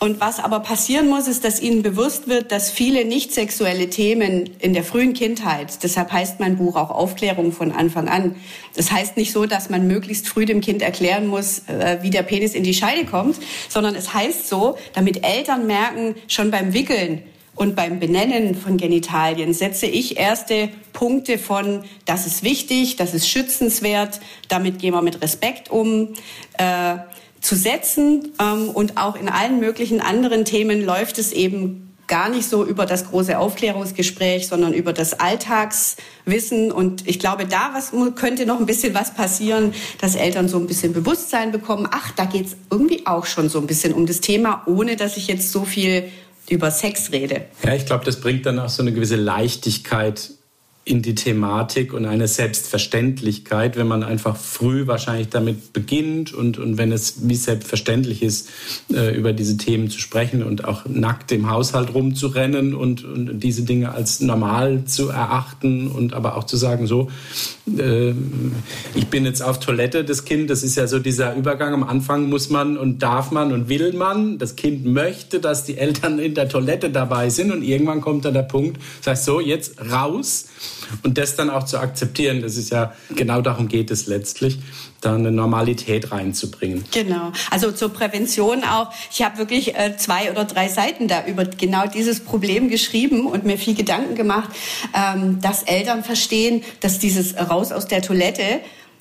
Und 0.00 0.20
was 0.20 0.38
aber 0.38 0.60
passieren 0.60 1.08
muss, 1.08 1.26
ist, 1.26 1.44
dass 1.44 1.60
ihnen 1.60 1.82
bewusst 1.82 2.28
wird, 2.28 2.52
dass 2.52 2.70
viele 2.70 3.04
nicht 3.04 3.32
sexuelle 3.32 3.88
Themen 3.88 4.50
in 4.58 4.74
der 4.74 4.84
frühen 4.84 5.14
Kindheit, 5.14 5.82
deshalb 5.82 6.12
heißt 6.12 6.40
mein 6.40 6.56
Buch 6.56 6.76
auch 6.76 6.90
Aufklärung 6.90 7.52
von 7.52 7.72
Anfang 7.72 8.08
an. 8.08 8.36
Das 8.76 8.92
heißt 8.92 9.16
nicht 9.16 9.32
so, 9.32 9.46
dass 9.46 9.70
man 9.70 9.86
möglichst 9.86 10.28
früh 10.28 10.44
dem 10.44 10.60
Kind 10.60 10.82
erklären 10.82 11.26
muss, 11.26 11.60
äh, 11.68 11.98
wie 12.02 12.10
der 12.10 12.22
Penis 12.22 12.54
in 12.54 12.64
die 12.64 12.74
Scheide 12.74 13.06
kommt, 13.06 13.36
sondern 13.68 13.94
es 13.94 14.12
heißt 14.12 14.48
so, 14.48 14.76
damit 14.92 15.24
Eltern 15.24 15.66
merken, 15.66 16.16
schon 16.28 16.50
beim 16.50 16.74
Wickeln, 16.74 17.22
und 17.58 17.76
beim 17.76 18.00
Benennen 18.00 18.54
von 18.54 18.76
Genitalien 18.76 19.52
setze 19.52 19.86
ich 19.86 20.16
erste 20.16 20.68
Punkte 20.92 21.38
von, 21.38 21.84
das 22.06 22.26
ist 22.26 22.42
wichtig, 22.42 22.96
das 22.96 23.14
ist 23.14 23.28
schützenswert, 23.28 24.20
damit 24.48 24.78
gehen 24.78 24.94
wir 24.94 25.02
mit 25.02 25.20
Respekt 25.22 25.70
um. 25.70 26.14
Äh, 26.56 26.98
zu 27.40 27.54
setzen. 27.54 28.32
Ähm, 28.40 28.70
und 28.70 28.96
auch 28.96 29.14
in 29.14 29.28
allen 29.28 29.60
möglichen 29.60 30.00
anderen 30.00 30.44
Themen 30.44 30.84
läuft 30.84 31.18
es 31.18 31.32
eben 31.32 31.88
gar 32.08 32.30
nicht 32.30 32.48
so 32.48 32.64
über 32.64 32.86
das 32.86 33.10
große 33.10 33.38
Aufklärungsgespräch, 33.38 34.48
sondern 34.48 34.72
über 34.72 34.92
das 34.92 35.20
Alltagswissen. 35.20 36.72
Und 36.72 37.06
ich 37.06 37.20
glaube, 37.20 37.46
da 37.46 37.70
was, 37.74 37.92
könnte 38.16 38.46
noch 38.46 38.58
ein 38.58 38.66
bisschen 38.66 38.94
was 38.94 39.14
passieren, 39.14 39.74
dass 40.00 40.16
Eltern 40.16 40.48
so 40.48 40.58
ein 40.58 40.66
bisschen 40.66 40.94
Bewusstsein 40.94 41.52
bekommen. 41.52 41.86
Ach, 41.90 42.10
da 42.12 42.24
geht's 42.24 42.56
irgendwie 42.70 43.06
auch 43.06 43.26
schon 43.26 43.48
so 43.48 43.60
ein 43.60 43.66
bisschen 43.66 43.92
um 43.92 44.06
das 44.06 44.20
Thema, 44.20 44.62
ohne 44.66 44.96
dass 44.96 45.16
ich 45.16 45.28
jetzt 45.28 45.52
so 45.52 45.64
viel 45.64 46.10
über 46.50 46.70
Sex 46.70 47.12
rede. 47.12 47.46
Ja, 47.64 47.74
ich 47.74 47.86
glaube, 47.86 48.04
das 48.04 48.20
bringt 48.20 48.46
dann 48.46 48.58
auch 48.58 48.68
so 48.68 48.82
eine 48.82 48.92
gewisse 48.92 49.16
Leichtigkeit 49.16 50.30
in 50.88 51.02
die 51.02 51.14
Thematik 51.14 51.92
und 51.92 52.06
eine 52.06 52.26
Selbstverständlichkeit, 52.26 53.76
wenn 53.76 53.86
man 53.86 54.02
einfach 54.02 54.36
früh 54.36 54.86
wahrscheinlich 54.86 55.28
damit 55.28 55.74
beginnt 55.74 56.32
und, 56.32 56.58
und 56.58 56.78
wenn 56.78 56.92
es 56.92 57.28
wie 57.28 57.34
selbstverständlich 57.34 58.22
ist, 58.22 58.48
äh, 58.90 59.14
über 59.14 59.34
diese 59.34 59.58
Themen 59.58 59.90
zu 59.90 60.00
sprechen 60.00 60.42
und 60.42 60.64
auch 60.64 60.86
nackt 60.86 61.30
im 61.32 61.50
Haushalt 61.50 61.92
rumzurennen 61.92 62.74
und, 62.74 63.04
und 63.04 63.40
diese 63.40 63.62
Dinge 63.62 63.92
als 63.92 64.20
normal 64.20 64.84
zu 64.86 65.10
erachten 65.10 65.88
und 65.88 66.14
aber 66.14 66.36
auch 66.36 66.44
zu 66.44 66.56
sagen, 66.56 66.86
so, 66.86 67.10
äh, 67.78 68.14
ich 68.94 69.08
bin 69.08 69.26
jetzt 69.26 69.42
auf 69.42 69.60
Toilette, 69.60 70.04
das 70.04 70.24
Kind, 70.24 70.48
das 70.48 70.62
ist 70.62 70.76
ja 70.76 70.86
so 70.86 71.00
dieser 71.00 71.34
Übergang, 71.36 71.74
am 71.74 71.84
Anfang 71.84 72.30
muss 72.30 72.48
man 72.48 72.78
und 72.78 73.02
darf 73.02 73.30
man 73.30 73.52
und 73.52 73.68
will 73.68 73.92
man, 73.92 74.38
das 74.38 74.56
Kind 74.56 74.86
möchte, 74.86 75.38
dass 75.38 75.64
die 75.64 75.76
Eltern 75.76 76.18
in 76.18 76.34
der 76.34 76.48
Toilette 76.48 76.88
dabei 76.88 77.28
sind 77.28 77.52
und 77.52 77.62
irgendwann 77.62 78.00
kommt 78.00 78.24
dann 78.24 78.32
der 78.32 78.42
Punkt, 78.42 78.80
das 79.00 79.08
heißt 79.08 79.24
so, 79.26 79.40
jetzt 79.40 79.78
raus 79.90 80.46
und 81.02 81.18
das 81.18 81.36
dann 81.36 81.50
auch 81.50 81.64
zu 81.64 81.78
akzeptieren, 81.78 82.42
das 82.42 82.56
ist 82.56 82.70
ja, 82.70 82.92
genau 83.14 83.40
darum 83.40 83.68
geht 83.68 83.90
es 83.90 84.06
letztlich, 84.06 84.58
da 85.00 85.14
eine 85.14 85.30
Normalität 85.30 86.10
reinzubringen. 86.10 86.84
Genau. 86.92 87.32
Also 87.50 87.72
zur 87.72 87.90
Prävention 87.90 88.64
auch. 88.64 88.90
Ich 89.12 89.22
habe 89.22 89.38
wirklich 89.38 89.76
äh, 89.76 89.96
zwei 89.96 90.30
oder 90.30 90.44
drei 90.44 90.68
Seiten 90.68 91.08
da 91.08 91.26
über 91.26 91.44
genau 91.44 91.86
dieses 91.86 92.20
Problem 92.20 92.68
geschrieben 92.68 93.26
und 93.26 93.44
mir 93.44 93.58
viel 93.58 93.74
Gedanken 93.74 94.14
gemacht, 94.14 94.50
ähm, 94.94 95.40
dass 95.40 95.62
Eltern 95.62 96.02
verstehen, 96.02 96.62
dass 96.80 96.98
dieses 96.98 97.36
Raus 97.36 97.72
aus 97.72 97.86
der 97.86 98.02
Toilette 98.02 98.60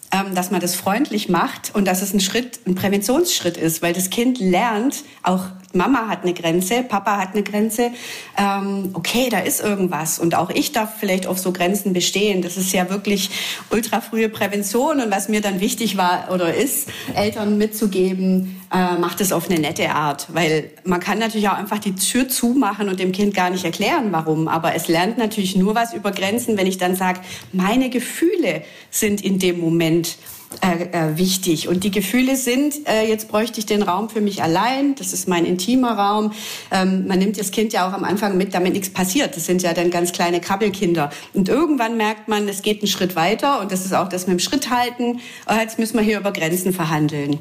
ähm, 0.10 0.36
dass 0.36 0.52
man 0.52 0.62
das 0.62 0.74
freundlich 0.76 1.28
macht 1.28 1.76
und 1.76 1.86
dass 1.86 2.02
es 2.02 2.14
ein 2.14 2.22
Schritt, 2.22 2.62
ein 2.66 2.76
Präventionsschritt 2.76 3.58
ist, 3.58 3.82
weil 3.82 3.92
das 3.92 4.10
Kind 4.10 4.40
lernt, 4.40 5.04
auch 5.22 5.44
Mama 5.78 6.08
hat 6.08 6.24
eine 6.24 6.34
Grenze, 6.34 6.84
Papa 6.84 7.18
hat 7.18 7.34
eine 7.34 7.44
Grenze. 7.44 7.92
Ähm, 8.38 8.90
okay, 8.94 9.30
da 9.30 9.40
ist 9.40 9.62
irgendwas. 9.62 10.20
Und 10.20 10.36
auch 10.36 10.50
ich 10.50 10.72
darf 10.72 10.96
vielleicht 11.00 11.28
auf 11.28 11.40
so 11.40 11.52
Grenzen 11.52 11.94
bestehen. 11.94 12.42
Das 12.42 12.58
ist 12.58 12.74
ja 12.74 12.90
wirklich 12.90 13.30
ultra 13.70 14.02
frühe 14.02 14.30
Prävention. 14.30 15.00
Und 15.00 15.12
was 15.12 15.30
mir 15.30 15.42
dann 15.42 15.60
wichtig 15.62 15.98
war 15.98 16.30
oder 16.34 16.54
ist, 16.54 16.90
Eltern 17.16 17.58
mitzugeben, 17.58 18.62
äh, 18.74 18.98
macht 18.98 19.22
es 19.22 19.32
auf 19.32 19.50
eine 19.50 19.60
nette 19.60 19.90
Art. 19.92 20.28
Weil 20.34 20.72
man 20.84 21.00
kann 21.00 21.20
natürlich 21.20 21.48
auch 21.48 21.58
einfach 21.58 21.80
die 21.80 21.96
Tür 21.96 22.28
zumachen 22.28 22.90
und 22.90 23.00
dem 23.00 23.12
Kind 23.12 23.34
gar 23.34 23.50
nicht 23.50 23.64
erklären, 23.64 24.08
warum. 24.12 24.48
Aber 24.48 24.76
es 24.76 24.88
lernt 24.88 25.18
natürlich 25.18 25.56
nur 25.56 25.76
was 25.76 25.94
über 25.94 26.12
Grenzen, 26.12 26.58
wenn 26.58 26.68
ich 26.68 26.78
dann 26.78 26.96
sage, 26.96 27.22
meine 27.54 27.90
Gefühle 27.90 28.64
sind 28.90 29.24
in 29.24 29.40
dem 29.40 29.60
Moment 29.60 30.18
äh, 30.62 30.86
äh, 30.86 31.18
wichtig. 31.18 31.68
Und 31.68 31.84
die 31.84 31.92
Gefühle 31.92 32.38
sind, 32.38 32.88
äh, 32.88 33.06
jetzt 33.06 33.27
bräuchte 33.27 33.60
ich 33.60 33.66
den 33.66 33.82
Raum 33.82 34.10
für 34.10 34.22
mich 34.22 34.42
allein, 34.42 34.96
das 34.96 35.12
ist 35.12 35.27
mein 35.27 35.46
intimer 35.46 35.92
Raum. 35.92 36.32
Ähm, 36.72 37.06
man 37.06 37.20
nimmt 37.20 37.38
das 37.38 37.51
Kind 37.51 37.74
ja 37.74 37.88
auch 37.88 37.92
am 37.92 38.06
Anfang 38.06 38.38
mit, 38.38 38.54
damit 38.54 38.72
nichts 38.72 38.89
passiert. 38.89 39.36
Das 39.36 39.46
sind 39.46 39.62
ja 39.62 39.74
dann 39.74 39.92
ganz 39.92 40.13
kleine 40.13 40.39
Krabbelkinder. 40.39 41.10
Und 41.34 41.50
irgendwann 41.50 41.98
merkt 41.98 42.30
man, 42.30 42.48
es 42.48 42.62
geht 42.62 42.82
einen 42.82 42.88
Schritt 42.88 43.18
weiter 43.18 43.60
und 43.60 43.74
das 43.74 43.86
ist 43.86 43.94
auch 43.94 44.08
das 44.08 44.25
mit 44.25 44.38
dem 44.38 44.39
Schritt 44.39 44.70
halten. 44.70 45.20
Äh, 45.50 45.62
jetzt 45.62 45.80
müssen 45.80 45.98
wir 45.98 46.04
hier 46.04 46.18
über 46.18 46.32
Grenzen 46.32 46.72
verhandeln. 46.72 47.39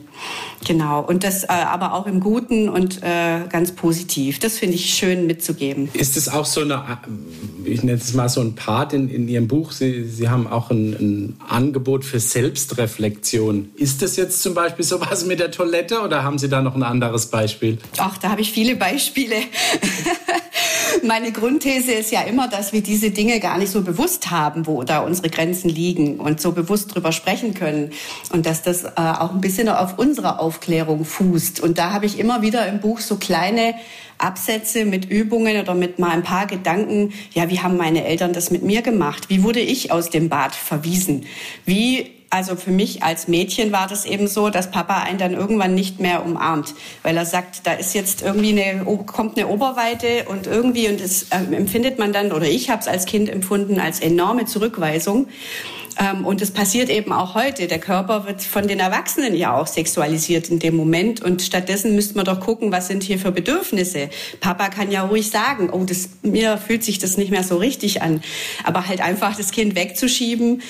Genau. 0.66 1.00
Und 1.00 1.22
das 1.22 1.44
äh, 1.44 1.46
aber 1.48 1.94
auch 1.94 2.06
im 2.06 2.18
Guten 2.18 2.68
und 2.68 3.04
äh, 3.04 3.46
ganz 3.48 3.70
positiv. 3.70 4.40
Das 4.40 4.58
finde 4.58 4.74
ich 4.74 4.94
schön 4.94 5.26
mitzugeben. 5.26 5.88
Ist 5.92 6.16
es 6.16 6.28
auch 6.28 6.44
so 6.44 6.62
eine, 6.62 6.82
ich 7.64 7.84
nenne 7.84 7.98
es 7.98 8.14
mal 8.14 8.28
so 8.28 8.40
ein 8.40 8.56
Part 8.56 8.92
in, 8.92 9.08
in 9.08 9.28
Ihrem 9.28 9.46
Buch, 9.46 9.70
Sie, 9.70 10.04
Sie 10.04 10.28
haben 10.28 10.48
auch 10.48 10.70
ein, 10.70 10.92
ein 10.94 11.36
Angebot 11.48 12.04
für 12.04 12.18
Selbstreflexion 12.18 12.95
Selbstreflexion. 12.96 13.72
Ist 13.76 14.02
das 14.02 14.16
jetzt 14.16 14.42
zum 14.42 14.54
Beispiel 14.54 14.84
sowas 14.84 15.24
mit 15.24 15.40
der 15.40 15.50
Toilette 15.50 16.00
oder 16.00 16.22
haben 16.22 16.38
Sie 16.38 16.48
da 16.48 16.62
noch 16.62 16.74
ein 16.74 16.82
anderes 16.82 17.26
Beispiel? 17.26 17.78
Ach, 17.98 18.18
da 18.18 18.30
habe 18.30 18.40
ich 18.40 18.52
viele 18.52 18.76
Beispiele. 18.76 19.36
Meine 21.06 21.30
Grundthese 21.30 21.92
ist 21.92 22.10
ja 22.10 22.22
immer, 22.22 22.48
dass 22.48 22.72
wir 22.72 22.82
diese 22.82 23.10
Dinge 23.10 23.38
gar 23.38 23.58
nicht 23.58 23.70
so 23.70 23.82
bewusst 23.82 24.30
haben, 24.30 24.66
wo 24.66 24.82
da 24.82 25.00
unsere 25.00 25.28
Grenzen 25.28 25.68
liegen 25.68 26.18
und 26.18 26.40
so 26.40 26.52
bewusst 26.52 26.94
drüber 26.94 27.12
sprechen 27.12 27.54
können. 27.54 27.92
Und 28.32 28.46
dass 28.46 28.62
das 28.62 28.84
äh, 28.84 28.90
auch 28.96 29.32
ein 29.32 29.40
bisschen 29.40 29.68
auf 29.68 29.98
unserer 29.98 30.40
Aufklärung 30.40 31.04
fußt. 31.04 31.60
Und 31.60 31.78
da 31.78 31.92
habe 31.92 32.06
ich 32.06 32.18
immer 32.18 32.42
wieder 32.42 32.66
im 32.66 32.80
Buch 32.80 33.00
so 33.00 33.16
kleine 33.16 33.74
Absätze 34.18 34.86
mit 34.86 35.04
Übungen 35.10 35.60
oder 35.60 35.74
mit 35.74 35.98
mal 35.98 36.10
ein 36.10 36.22
paar 36.22 36.46
Gedanken. 36.46 37.12
Ja, 37.34 37.50
wie 37.50 37.60
haben 37.60 37.76
meine 37.76 38.04
Eltern 38.06 38.32
das 38.32 38.50
mit 38.50 38.62
mir 38.62 38.80
gemacht? 38.80 39.28
Wie 39.28 39.42
wurde 39.42 39.60
ich 39.60 39.92
aus 39.92 40.08
dem 40.08 40.30
Bad 40.30 40.54
verwiesen? 40.54 41.26
Wie 41.66 42.15
also 42.30 42.56
für 42.56 42.70
mich 42.70 43.02
als 43.02 43.28
Mädchen 43.28 43.72
war 43.72 43.86
das 43.86 44.04
eben 44.04 44.26
so, 44.26 44.50
dass 44.50 44.70
Papa 44.70 45.02
einen 45.02 45.18
dann 45.18 45.34
irgendwann 45.34 45.74
nicht 45.74 46.00
mehr 46.00 46.24
umarmt, 46.24 46.74
weil 47.02 47.16
er 47.16 47.26
sagt, 47.26 47.66
da 47.66 47.72
ist 47.72 47.94
jetzt 47.94 48.22
irgendwie 48.22 48.50
eine, 48.50 48.84
kommt 49.06 49.38
eine 49.38 49.48
Oberweite 49.48 50.24
und 50.28 50.46
irgendwie, 50.46 50.88
und 50.88 51.00
das 51.00 51.24
äh, 51.24 51.54
empfindet 51.54 51.98
man 51.98 52.12
dann, 52.12 52.32
oder 52.32 52.46
ich 52.46 52.70
habe 52.70 52.80
es 52.80 52.88
als 52.88 53.06
Kind 53.06 53.28
empfunden, 53.28 53.78
als 53.78 54.00
enorme 54.00 54.44
Zurückweisung. 54.46 55.28
Ähm, 55.98 56.26
und 56.26 56.42
es 56.42 56.50
passiert 56.50 56.90
eben 56.90 57.12
auch 57.12 57.34
heute. 57.34 57.66
Der 57.66 57.78
Körper 57.78 58.26
wird 58.26 58.42
von 58.42 58.68
den 58.68 58.80
Erwachsenen 58.80 59.34
ja 59.34 59.56
auch 59.56 59.66
sexualisiert 59.66 60.50
in 60.50 60.58
dem 60.58 60.76
Moment. 60.76 61.22
Und 61.22 61.42
stattdessen 61.42 61.94
müsste 61.94 62.16
man 62.16 62.26
doch 62.26 62.40
gucken, 62.40 62.70
was 62.70 62.88
sind 62.88 63.02
hier 63.02 63.18
für 63.18 63.32
Bedürfnisse. 63.32 64.10
Papa 64.40 64.68
kann 64.68 64.90
ja 64.90 65.04
ruhig 65.04 65.30
sagen, 65.30 65.70
oh, 65.70 65.84
das, 65.84 66.10
mir 66.22 66.58
fühlt 66.58 66.84
sich 66.84 66.98
das 66.98 67.16
nicht 67.16 67.30
mehr 67.30 67.44
so 67.44 67.56
richtig 67.56 68.02
an. 68.02 68.22
Aber 68.64 68.86
halt 68.86 69.00
einfach 69.00 69.36
das 69.36 69.52
Kind 69.52 69.74
wegzuschieben 69.74 70.62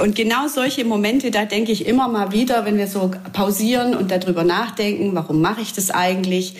und 0.00 0.16
genau 0.16 0.48
solche 0.48 0.84
Momente, 0.84 1.30
da 1.30 1.44
denke 1.44 1.72
ich 1.72 1.86
immer 1.86 2.08
mal 2.08 2.32
wieder, 2.32 2.64
wenn 2.64 2.76
wir 2.76 2.88
so 2.88 3.10
pausieren 3.32 3.94
und 3.94 4.10
darüber 4.10 4.42
nachdenken, 4.42 5.14
warum 5.14 5.40
mache 5.40 5.60
ich 5.60 5.72
das 5.72 5.90
eigentlich? 5.90 6.54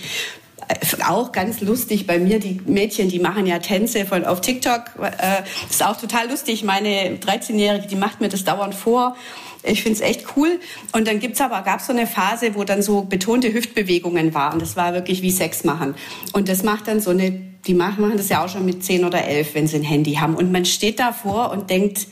Äh, 0.69 1.03
auch 1.05 1.33
ganz 1.33 1.61
lustig 1.61 2.07
bei 2.07 2.19
mir, 2.19 2.39
die 2.39 2.61
Mädchen, 2.67 3.09
die 3.09 3.19
machen 3.19 3.47
ja 3.47 3.59
Tänze 3.59 4.05
von 4.05 4.25
auf 4.25 4.41
TikTok. 4.41 4.93
Äh, 5.01 5.43
das 5.67 5.71
ist 5.71 5.85
auch 5.85 5.97
total 5.97 6.31
lustig. 6.31 6.65
Meine 6.65 7.17
13-Jährige, 7.17 7.89
die 7.89 7.97
macht 7.97 8.21
mir 8.21 8.29
das 8.29 8.45
dauernd 8.45 8.75
vor. 8.75 9.17
Ich 9.65 9.83
finde 9.83 9.99
es 9.99 10.01
echt 10.01 10.37
cool. 10.37 10.61
Und 10.93 11.09
dann 11.09 11.19
gibt's 11.19 11.41
aber, 11.41 11.63
gab 11.63 11.81
so 11.81 11.93
eine 11.93 12.07
Phase, 12.07 12.55
wo 12.55 12.63
dann 12.63 12.83
so 12.83 13.03
betonte 13.03 13.53
Hüftbewegungen 13.53 14.35
waren. 14.35 14.61
Das 14.61 14.77
war 14.77 14.95
wirklich 14.95 15.23
wie 15.23 15.33
Sex 15.33 15.65
machen. 15.65 15.97
Und 16.33 16.49
das 16.49 16.63
macht 16.63 16.87
dann 16.87 17.01
so 17.01 17.11
eine, 17.11 17.33
die 17.67 17.75
machen 17.75 18.13
das 18.17 18.29
ja 18.29 18.45
auch 18.45 18.49
schon 18.49 18.65
mit 18.65 18.85
10 18.85 19.05
oder 19.05 19.25
11, 19.25 19.55
wenn 19.55 19.67
sie 19.67 19.77
ein 19.77 19.83
Handy 19.83 20.15
haben. 20.15 20.37
Und 20.37 20.53
man 20.53 20.65
steht 20.65 21.01
davor 21.01 21.51
und 21.51 21.71
denkt, 21.71 22.07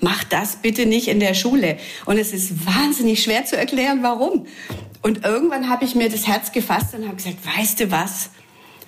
mach 0.00 0.24
das 0.24 0.56
bitte 0.56 0.86
nicht 0.86 1.08
in 1.08 1.20
der 1.20 1.34
Schule. 1.34 1.78
Und 2.06 2.18
es 2.18 2.32
ist 2.32 2.66
wahnsinnig 2.66 3.22
schwer 3.22 3.44
zu 3.44 3.56
erklären, 3.56 4.02
warum. 4.02 4.46
Und 5.02 5.24
irgendwann 5.24 5.68
habe 5.68 5.84
ich 5.84 5.94
mir 5.94 6.08
das 6.08 6.26
Herz 6.26 6.52
gefasst 6.52 6.94
und 6.94 7.04
habe 7.04 7.16
gesagt, 7.16 7.38
weißt 7.56 7.80
du 7.80 7.90
was? 7.90 8.30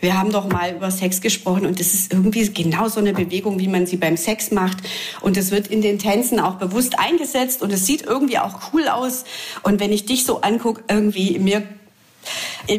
Wir 0.01 0.19
haben 0.19 0.31
doch 0.31 0.49
mal 0.49 0.75
über 0.75 0.91
Sex 0.91 1.21
gesprochen 1.21 1.65
und 1.65 1.81
das 1.81 1.95
ist 1.95 2.13
irgendwie 2.13 2.47
genau 2.51 2.89
so 2.89 3.01
eine 3.01 3.13
Bewegung, 3.13 3.59
wie 3.59 3.69
man 3.69 3.87
sie 3.87 3.97
beim 3.97 4.17
Sex 4.17 4.51
macht. 4.51 4.79
Und 5.23 5.37
es 5.37 5.51
wird 5.51 5.69
in 5.69 5.81
den 5.81 5.99
Tänzen 5.99 6.39
auch 6.39 6.57
bewusst 6.57 6.99
eingesetzt 6.99 7.63
und 7.63 7.73
es 7.73 7.87
sieht 7.87 8.03
irgendwie 8.03 8.39
auch 8.39 8.73
cool 8.73 8.89
aus. 8.89 9.25
Und 9.63 9.81
wenn 9.81 9.93
ich 9.93 10.05
dich 10.05 10.27
so 10.27 10.43
angucke, 10.43 10.85
irgendwie 10.89 11.39
mir 11.39 11.67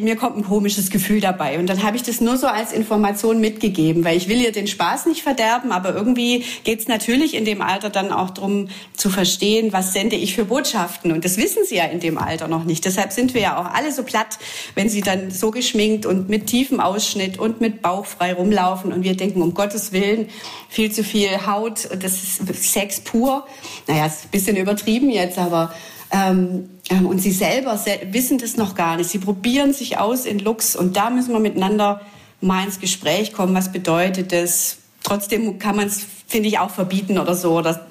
mir 0.01 0.15
kommt 0.15 0.37
ein 0.37 0.43
komisches 0.43 0.89
Gefühl 0.89 1.21
dabei. 1.21 1.59
Und 1.59 1.67
dann 1.67 1.83
habe 1.83 1.97
ich 1.97 2.03
das 2.03 2.21
nur 2.21 2.37
so 2.37 2.47
als 2.47 2.71
Information 2.71 3.39
mitgegeben, 3.39 4.03
weil 4.03 4.17
ich 4.17 4.27
will 4.27 4.41
ihr 4.41 4.51
den 4.51 4.67
Spaß 4.67 5.05
nicht 5.05 5.23
verderben, 5.23 5.71
aber 5.71 5.93
irgendwie 5.93 6.43
geht 6.63 6.79
es 6.79 6.87
natürlich 6.87 7.33
in 7.33 7.45
dem 7.45 7.61
Alter 7.61 7.89
dann 7.89 8.11
auch 8.11 8.29
darum 8.29 8.69
zu 8.95 9.09
verstehen, 9.09 9.73
was 9.73 9.93
sende 9.93 10.15
ich 10.15 10.35
für 10.35 10.45
Botschaften. 10.45 11.11
Und 11.11 11.25
das 11.25 11.37
wissen 11.37 11.63
sie 11.65 11.75
ja 11.75 11.85
in 11.85 11.99
dem 11.99 12.17
Alter 12.17 12.47
noch 12.47 12.63
nicht. 12.63 12.85
Deshalb 12.85 13.11
sind 13.11 13.33
wir 13.33 13.41
ja 13.41 13.57
auch 13.57 13.73
alle 13.73 13.91
so 13.91 14.03
platt, 14.03 14.37
wenn 14.75 14.89
sie 14.89 15.01
dann 15.01 15.31
so 15.31 15.51
geschminkt 15.51 16.05
und 16.05 16.29
mit 16.29 16.47
tiefem 16.47 16.79
Ausschnitt 16.79 17.39
und 17.39 17.61
mit 17.61 17.81
Bauch 17.81 18.05
frei 18.05 18.33
rumlaufen 18.33 18.91
und 18.91 19.03
wir 19.03 19.15
denken, 19.15 19.41
um 19.41 19.53
Gottes 19.53 19.91
Willen, 19.91 20.29
viel 20.69 20.91
zu 20.91 21.03
viel 21.03 21.45
Haut, 21.45 21.89
das 21.99 22.23
ist 22.23 22.63
Sex 22.71 22.99
pur. 22.99 23.45
Naja, 23.87 24.05
ist 24.05 24.25
ein 24.25 24.31
bisschen 24.31 24.57
übertrieben 24.57 25.09
jetzt, 25.09 25.37
aber 25.37 25.73
Ähm, 26.11 26.69
ähm, 26.89 27.05
und 27.05 27.19
sie 27.19 27.31
selber 27.31 27.79
wissen 28.11 28.37
das 28.37 28.57
noch 28.57 28.75
gar 28.75 28.97
nicht. 28.97 29.09
Sie 29.09 29.19
probieren 29.19 29.73
sich 29.73 29.97
aus 29.97 30.25
in 30.25 30.39
Lux 30.39 30.75
und 30.75 30.95
da 30.95 31.09
müssen 31.09 31.33
wir 31.33 31.39
miteinander 31.39 32.01
mal 32.41 32.63
ins 32.63 32.79
Gespräch 32.79 33.33
kommen. 33.33 33.53
Was 33.55 33.71
bedeutet 33.71 34.31
das? 34.31 34.77
Trotzdem 35.03 35.59
kann 35.59 35.75
man 35.75 35.87
es, 35.87 36.05
finde 36.27 36.49
ich, 36.49 36.59
auch 36.59 36.69
verbieten 36.69 37.17
oder 37.17 37.35
so. 37.35 37.57
Oder 37.57 37.87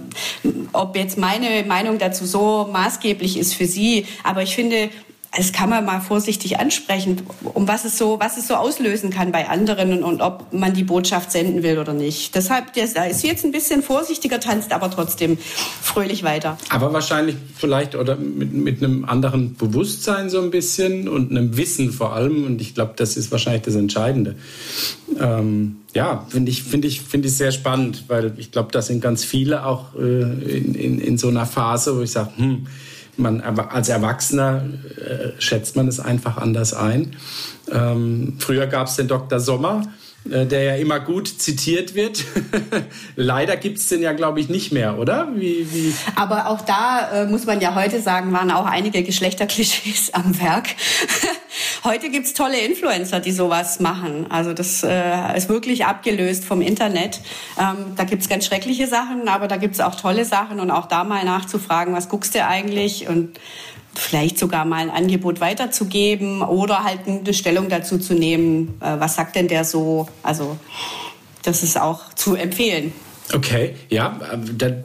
ob 0.73 0.97
jetzt 0.97 1.19
meine 1.19 1.65
Meinung 1.65 1.99
dazu 1.99 2.27
so 2.27 2.69
maßgeblich 2.71 3.39
ist 3.39 3.55
für 3.55 3.67
Sie. 3.67 4.07
Aber 4.23 4.43
ich 4.43 4.55
finde, 4.55 4.91
das 5.37 5.53
kann 5.53 5.69
man 5.69 5.85
mal 5.85 6.01
vorsichtig 6.01 6.59
ansprechen, 6.59 7.23
um 7.43 7.69
was 7.69 7.85
es 7.85 7.99
so, 7.99 8.19
was 8.21 8.37
es 8.37 8.49
so 8.49 8.55
auslösen 8.55 9.11
kann 9.11 9.33
bei 9.33 9.49
anderen 9.49 9.93
und, 9.93 10.03
und 10.03 10.21
ob 10.23 10.53
man 10.53 10.73
die 10.75 10.85
Botschaft 10.85 11.31
senden 11.33 11.63
will 11.63 11.79
oder 11.79 11.93
nicht. 11.93 12.35
Deshalb, 12.35 12.73
der 12.73 12.85
ist 12.85 13.23
jetzt 13.23 13.45
ein 13.45 13.53
bisschen 13.53 13.83
vorsichtiger, 13.83 14.41
tanzt 14.41 14.73
aber 14.73 14.91
trotzdem 14.91 15.37
fröhlich 15.83 16.23
weiter. 16.23 16.57
Aber 16.71 16.93
wahrscheinlich 16.93 17.37
vielleicht 17.55 17.95
oder 17.95 18.17
mit, 18.17 18.53
mit 18.53 18.83
einem 18.83 19.05
anderen 19.05 19.57
Bewusstsein 19.57 20.31
so 20.31 20.41
ein 20.41 20.51
bisschen 20.51 21.09
und 21.09 21.31
einem 21.31 21.57
Wissen 21.57 21.93
vor 21.93 22.15
allem. 22.15 22.45
Und 22.45 22.61
ich 22.61 22.75
glaube, 22.75 22.95
das 22.97 23.17
ist 23.17 23.31
wahrscheinlich 23.31 23.63
das 23.63 23.75
Entscheidende. 23.75 24.37
Ähm, 25.21 25.77
ja, 25.95 26.27
finde 26.29 26.51
ich, 26.51 26.63
finde 26.63 26.89
ich, 26.89 27.01
finde 27.01 27.29
ich 27.29 27.37
sehr 27.37 27.53
spannend, 27.53 28.05
weil 28.09 28.35
ich 28.37 28.53
glaube, 28.53 28.71
da 28.73 28.83
sind 28.83 29.01
ganz 29.01 29.25
viele 29.25 29.65
auch 29.65 29.95
äh, 29.95 29.99
in, 30.01 30.75
in, 30.75 30.99
in 30.99 31.19
so 31.19 31.29
einer 31.29 31.47
Phase, 31.47 31.97
wo 31.97 32.03
ich 32.03 32.11
sage, 32.11 32.31
hm, 32.37 32.67
man 33.19 33.41
als 33.41 33.89
Erwachsener 33.89 34.65
äh, 34.97 35.41
schätzt 35.41 35.77
man 35.77 35.89
es 35.89 36.01
einfach 36.01 36.37
anders 36.37 36.75
ein. 36.75 37.17
Ähm, 37.73 38.37
früher 38.39 38.67
gab 38.67 38.89
es 38.89 38.97
den 38.97 39.09
Dr. 39.09 39.41
Sommer, 39.41 39.83
äh, 40.31 40.47
der 40.47 40.63
ja 40.63 40.75
immer 40.77 41.01
gut 41.01 41.29
zitiert 41.29 41.95
wird. 41.95 42.25
Leider 43.17 43.57
gibt 43.57 43.79
es 43.79 43.89
den 43.89 44.03
ja, 44.03 44.13
glaube 44.13 44.41
ich, 44.41 44.49
nicht 44.49 44.73
mehr, 44.73 44.99
oder? 44.99 45.29
Wie, 45.35 45.67
wie? 45.73 45.95
Aber 46.15 46.49
auch 46.49 46.61
da 46.63 47.23
äh, 47.23 47.27
muss 47.27 47.47
man 47.47 47.61
ja 47.61 47.75
heute 47.75 48.01
sagen, 48.01 48.33
waren 48.33 48.51
auch 48.51 48.67
einige 48.67 49.03
Geschlechterklischees 49.03 50.15
am 50.15 50.41
Werk. 50.41 50.69
Heute 51.85 52.11
gibt's 52.11 52.35
tolle 52.35 52.59
Influencer, 52.59 53.21
die 53.21 53.33
sowas 53.33 53.81
machen. 53.81 54.27
Also 54.31 54.53
das 54.53 54.83
äh, 54.83 55.37
ist 55.37 55.49
wirklich 55.49 55.87
abgelöst 55.87 56.45
vom 56.45 56.61
Internet. 56.61 57.21
Ähm, 57.59 57.95
da 57.97 58.05
gibt's 58.05 58.29
ganz 58.29 58.47
schreckliche 58.47 58.87
Sachen, 58.87 59.29
aber 59.29 59.49
da 59.49 59.57
gibt's 59.57 59.81
auch 59.81 59.95
tolle 59.95 60.25
Sachen 60.25 60.61
und 60.61 60.71
auch 60.71 60.87
da 60.87 61.05
mal 61.05 61.25
nachzufragen, 61.25 61.95
was 61.95 62.09
guckst 62.09 62.35
du 62.35 62.45
eigentlich 62.45 63.09
und 63.09 63.39
vielleicht 63.95 64.39
sogar 64.39 64.65
mal 64.65 64.79
ein 64.79 64.91
Angebot 64.91 65.41
weiterzugeben 65.41 66.43
oder 66.43 66.85
halt 66.85 67.01
eine 67.07 67.35
Stellung 67.35 67.69
dazu 67.69 67.99
zu 67.99 68.15
nehmen. 68.15 68.79
Äh, 68.81 69.01
was 69.01 69.17
sagt 69.17 69.37
denn 69.37 69.49
der 69.49 69.65
so? 69.65 70.09
Also 70.23 70.57
das 71.43 71.63
ist 71.63 71.81
auch 71.81 72.13
zu 72.15 72.35
empfehlen. 72.35 72.93
Okay, 73.35 73.75
ja, 73.89 74.21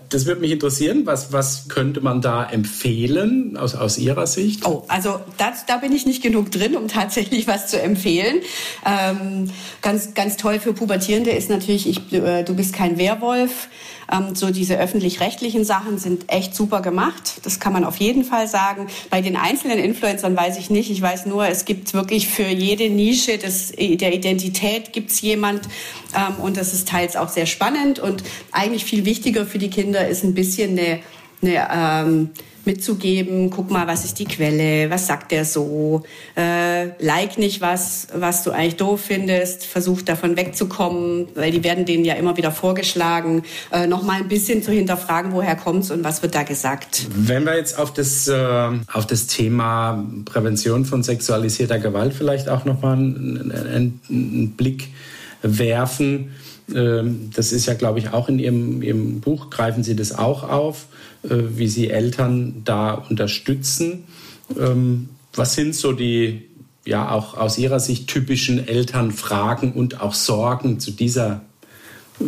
das 0.10 0.26
würde 0.26 0.42
mich 0.42 0.52
interessieren. 0.52 1.06
Was, 1.06 1.32
was 1.32 1.68
könnte 1.68 2.02
man 2.02 2.22
da 2.22 2.44
empfehlen 2.44 3.56
aus, 3.56 3.76
aus 3.76 3.98
Ihrer 3.98 4.26
Sicht? 4.26 4.66
Oh, 4.66 4.84
also 4.88 5.20
das, 5.38 5.66
da 5.68 5.78
bin 5.78 5.94
ich 5.94 6.06
nicht 6.06 6.24
genug 6.24 6.52
drin, 6.52 6.76
um 6.76 6.88
tatsächlich 6.88 7.48
was 7.48 7.68
zu 7.68 7.80
empfehlen. 7.80 8.42
Ähm, 8.86 9.52
ganz, 9.82 10.16
ganz 10.16 10.38
toll 10.38 10.60
für 10.60 10.74
Pubertierende 10.74 11.32
ist 11.32 11.50
natürlich, 11.50 11.88
ich, 11.88 12.14
äh, 12.14 12.44
du 12.44 12.56
bist 12.56 12.74
kein 12.74 12.98
Werwolf. 12.98 13.68
Ähm, 14.12 14.36
so 14.36 14.52
diese 14.52 14.78
öffentlich-rechtlichen 14.78 15.64
Sachen 15.64 15.98
sind 15.98 16.26
echt 16.28 16.56
super 16.56 16.82
gemacht. 16.82 17.42
Das 17.44 17.60
kann 17.60 17.74
man 17.74 17.84
auf 17.84 17.98
jeden 17.98 18.24
Fall 18.24 18.48
sagen. 18.48 18.88
Bei 19.10 19.22
den 19.22 19.36
einzelnen 19.36 19.80
Influencern 19.80 20.36
weiß 20.36 20.58
ich 20.58 20.70
nicht. 20.70 20.92
Ich 20.92 21.02
weiß 21.02 21.26
nur, 21.26 21.48
es 21.48 21.66
gibt 21.66 21.94
wirklich 21.94 22.28
für 22.28 22.48
jede 22.48 22.90
Nische 22.90 23.38
des, 23.38 23.72
der 23.72 24.14
Identität 24.14 24.94
gibt's 24.94 25.22
jemand. 25.22 25.62
Ähm, 26.16 26.44
und 26.44 26.58
das 26.58 26.74
ist 26.74 26.88
teils 26.88 27.16
auch 27.16 27.30
sehr 27.30 27.46
spannend. 27.46 28.00
Und 28.00 28.24
eigentlich 28.52 28.86
viel 28.86 29.06
wichtiger 29.06 29.46
für 29.46 29.58
die 29.58 29.70
Kinder 29.70 30.08
ist 30.08 30.24
ein 30.24 30.34
bisschen 30.34 30.78
eine, 30.78 31.00
eine 31.42 31.68
ähm, 31.72 32.30
mitzugeben, 32.66 33.50
guck 33.50 33.72
mal, 33.72 33.88
was 33.88 34.06
ist 34.06 34.20
die 34.20 34.26
Quelle, 34.26 34.90
was 34.90 35.08
sagt 35.08 35.32
der 35.32 35.46
so, 35.46 36.04
äh, 36.36 36.90
like 37.04 37.38
nicht 37.38 37.62
was, 37.62 38.08
was 38.14 38.44
du 38.44 38.52
eigentlich 38.52 38.78
doof 38.78 39.02
findest, 39.02 39.66
versuch 39.66 40.02
davon 40.02 40.38
wegzukommen, 40.38 41.28
weil 41.36 41.52
die 41.52 41.64
werden 41.64 41.86
denen 41.86 42.06
ja 42.06 42.16
immer 42.16 42.38
wieder 42.38 42.52
vorgeschlagen, 42.52 43.44
äh, 43.72 43.88
noch 43.88 44.04
mal 44.04 44.22
ein 44.22 44.28
bisschen 44.28 44.64
zu 44.64 44.72
hinterfragen, 44.72 45.32
woher 45.32 45.56
kommt's 45.56 45.92
und 45.92 46.04
was 46.04 46.22
wird 46.22 46.36
da 46.36 46.44
gesagt. 46.44 47.08
Wenn 47.16 47.46
wir 47.46 47.56
jetzt 47.56 47.78
auf 47.78 47.94
das, 47.94 48.28
äh, 48.28 48.70
auf 48.94 49.08
das 49.08 49.28
Thema 49.28 50.06
Prävention 50.26 50.86
von 50.86 51.04
sexualisierter 51.04 51.80
Gewalt 51.80 52.14
vielleicht 52.14 52.50
auch 52.50 52.66
noch 52.66 52.82
mal 52.82 52.94
einen, 52.94 53.52
einen, 53.52 54.00
einen 54.10 54.52
Blick 54.52 54.90
werfen, 55.42 56.32
das 56.68 57.52
ist 57.52 57.66
ja, 57.66 57.74
glaube 57.74 58.00
ich, 58.00 58.14
auch 58.14 58.30
in 58.30 58.40
Ihrem, 58.40 58.82
Ihrem 58.82 59.20
Buch, 59.20 59.50
greifen 59.50 59.84
Sie 59.84 59.96
das 59.96 60.18
auch 60.18 60.48
auf. 60.48 60.88
Äh, 61.24 61.58
wie 61.58 61.68
Sie 61.68 61.90
Eltern 61.92 62.64
da 62.66 62.94
unterstützen. 62.94 64.06
Ähm, 64.60 65.10
was 65.36 65.54
sind 65.54 65.76
so 65.76 65.94
die, 65.94 66.50
ja, 66.84 67.12
auch 67.12 67.38
aus 67.38 67.60
Ihrer 67.60 67.80
Sicht 67.80 68.08
typischen 68.08 68.68
Elternfragen 68.68 69.74
und 69.74 70.02
auch 70.02 70.16
Sorgen 70.16 70.80
zu 70.80 70.92
dieser 70.92 71.42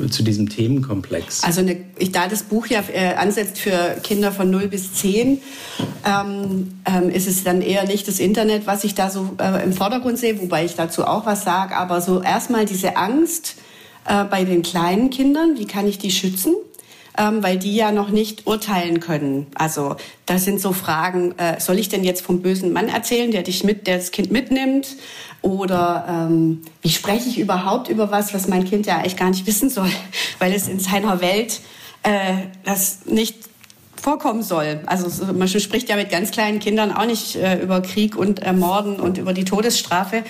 zu 0.10 0.24
diesem 0.24 0.50
Themenkomplex? 0.50 1.44
Also 1.44 1.62
eine, 1.62 1.78
ich, 2.00 2.12
da 2.12 2.28
das 2.28 2.44
Buch 2.44 2.66
ja 2.66 2.84
äh, 2.92 3.14
ansetzt 3.14 3.60
für 3.60 3.98
Kinder 4.02 4.32
von 4.32 4.50
0 4.50 4.68
bis 4.68 4.94
10, 4.94 5.40
ähm, 6.04 6.74
ähm, 6.86 7.10
ist 7.10 7.28
es 7.28 7.44
dann 7.44 7.62
eher 7.62 7.86
nicht 7.86 8.08
das 8.08 8.20
Internet, 8.20 8.66
was 8.66 8.84
ich 8.84 8.96
da 8.96 9.12
so 9.12 9.36
äh, 9.40 9.64
im 9.64 9.72
Vordergrund 9.74 10.18
sehe, 10.18 10.40
wobei 10.42 10.66
ich 10.66 10.74
dazu 10.76 11.06
auch 11.06 11.28
was 11.28 11.44
sage, 11.44 11.76
aber 11.76 12.02
so 12.02 12.24
erstmal 12.24 12.66
diese 12.66 12.96
Angst 12.98 13.56
äh, 14.08 14.24
bei 14.26 14.44
den 14.44 14.62
kleinen 14.64 15.10
Kindern, 15.10 15.58
wie 15.58 15.66
kann 15.66 15.88
ich 15.88 15.98
die 15.98 16.12
schützen? 16.12 16.56
ähm, 17.18 17.44
weil 17.44 17.58
die 17.58 17.76
ja 17.76 17.92
noch 17.92 18.10
nicht 18.10 18.48
urteilen 18.48 19.00
können. 19.00 19.48
Also 19.56 19.96
das 20.26 20.46
sind 20.46 20.60
so 20.60 20.74
Fragen, 20.74 21.38
äh, 21.38 21.60
soll 21.60 21.80
ich 21.80 21.90
denn 21.90 22.04
jetzt 22.04 22.22
vom 22.22 22.42
bösen 22.42 22.74
Mann 22.74 22.90
erzählen, 22.90 23.32
der 23.32 23.44
dich 23.44 23.64
mit, 23.64 23.88
der 23.88 23.98
das 23.98 24.12
Kind 24.12 24.32
mitnimmt? 24.32 24.96
Oder 25.42 26.06
ähm, 26.10 26.62
wie 26.82 26.90
spreche 26.90 27.30
ich 27.30 27.38
überhaupt 27.38 27.90
über 27.90 28.12
was, 28.12 28.34
was 28.34 28.48
mein 28.48 28.66
Kind 28.66 28.86
ja 28.86 28.98
eigentlich 28.98 29.18
gar 29.18 29.30
nicht 29.30 29.46
wissen 29.46 29.70
soll, 29.70 29.92
weil 30.40 30.54
es 30.54 30.68
in 30.68 30.80
seiner 30.80 31.22
Welt 31.22 31.60
äh, 32.04 32.34
das 32.64 33.06
nicht 33.06 33.38
vorkommen 34.04 34.44
soll. 34.44 34.82
Also 34.86 35.34
man 35.34 35.48
spricht 35.48 35.88
ja 35.88 35.96
mit 35.96 36.10
ganz 36.10 36.32
kleinen 36.32 36.60
Kindern 36.60 36.92
auch 36.92 37.06
nicht 37.06 37.38
äh, 37.38 37.62
über 37.62 37.82
Krieg 37.82 38.18
und 38.18 38.40
Ermorden 38.40 39.00
und 39.00 39.18
über 39.18 39.32
die 39.32 39.46
Todesstrafe. 39.46 40.24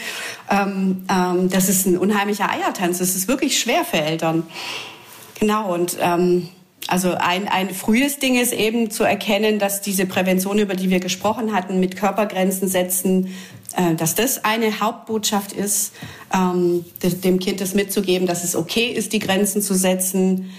Ähm, 0.50 1.04
ähm, 1.10 1.50
das 1.50 1.70
ist 1.70 1.88
ein 1.88 1.98
unheimlicher 1.98 2.52
Eiertanz. 2.52 3.00
Das 3.00 3.16
ist 3.16 3.28
wirklich 3.28 3.60
schwer 3.60 3.84
für 3.84 3.98
Eltern. 3.98 4.44
Genau 5.40 5.74
und 5.74 5.98
ähm, 6.00 6.50
also 6.88 7.16
ein, 7.16 7.48
ein 7.48 7.74
frühes 7.74 8.20
Ding 8.20 8.40
ist 8.40 8.54
eben 8.54 8.92
zu 8.92 9.04
erkennen, 9.06 9.58
dass 9.58 9.82
diese 9.82 10.06
Prävention, 10.06 10.60
über 10.60 10.76
die 10.76 10.92
wir 10.92 11.00
gesprochen 11.00 11.54
hatten, 11.54 11.80
mit 11.80 11.96
Körpergrenzen 11.96 12.68
setzen, 12.68 13.34
äh, 13.76 13.96
dass 13.96 14.14
das 14.14 14.46
eine 14.46 14.82
Hauptbotschaft 14.82 15.52
ist, 15.52 15.94
ähm, 16.32 16.86
dem 17.02 17.40
Kind 17.40 17.60
das 17.60 17.74
mitzugeben, 17.74 18.28
dass 18.28 18.44
es 18.44 18.56
okay 18.56 18.88
ist, 18.88 19.14
die 19.14 19.20
Grenzen 19.20 19.64
zu 19.64 19.74
setzen. 19.74 20.52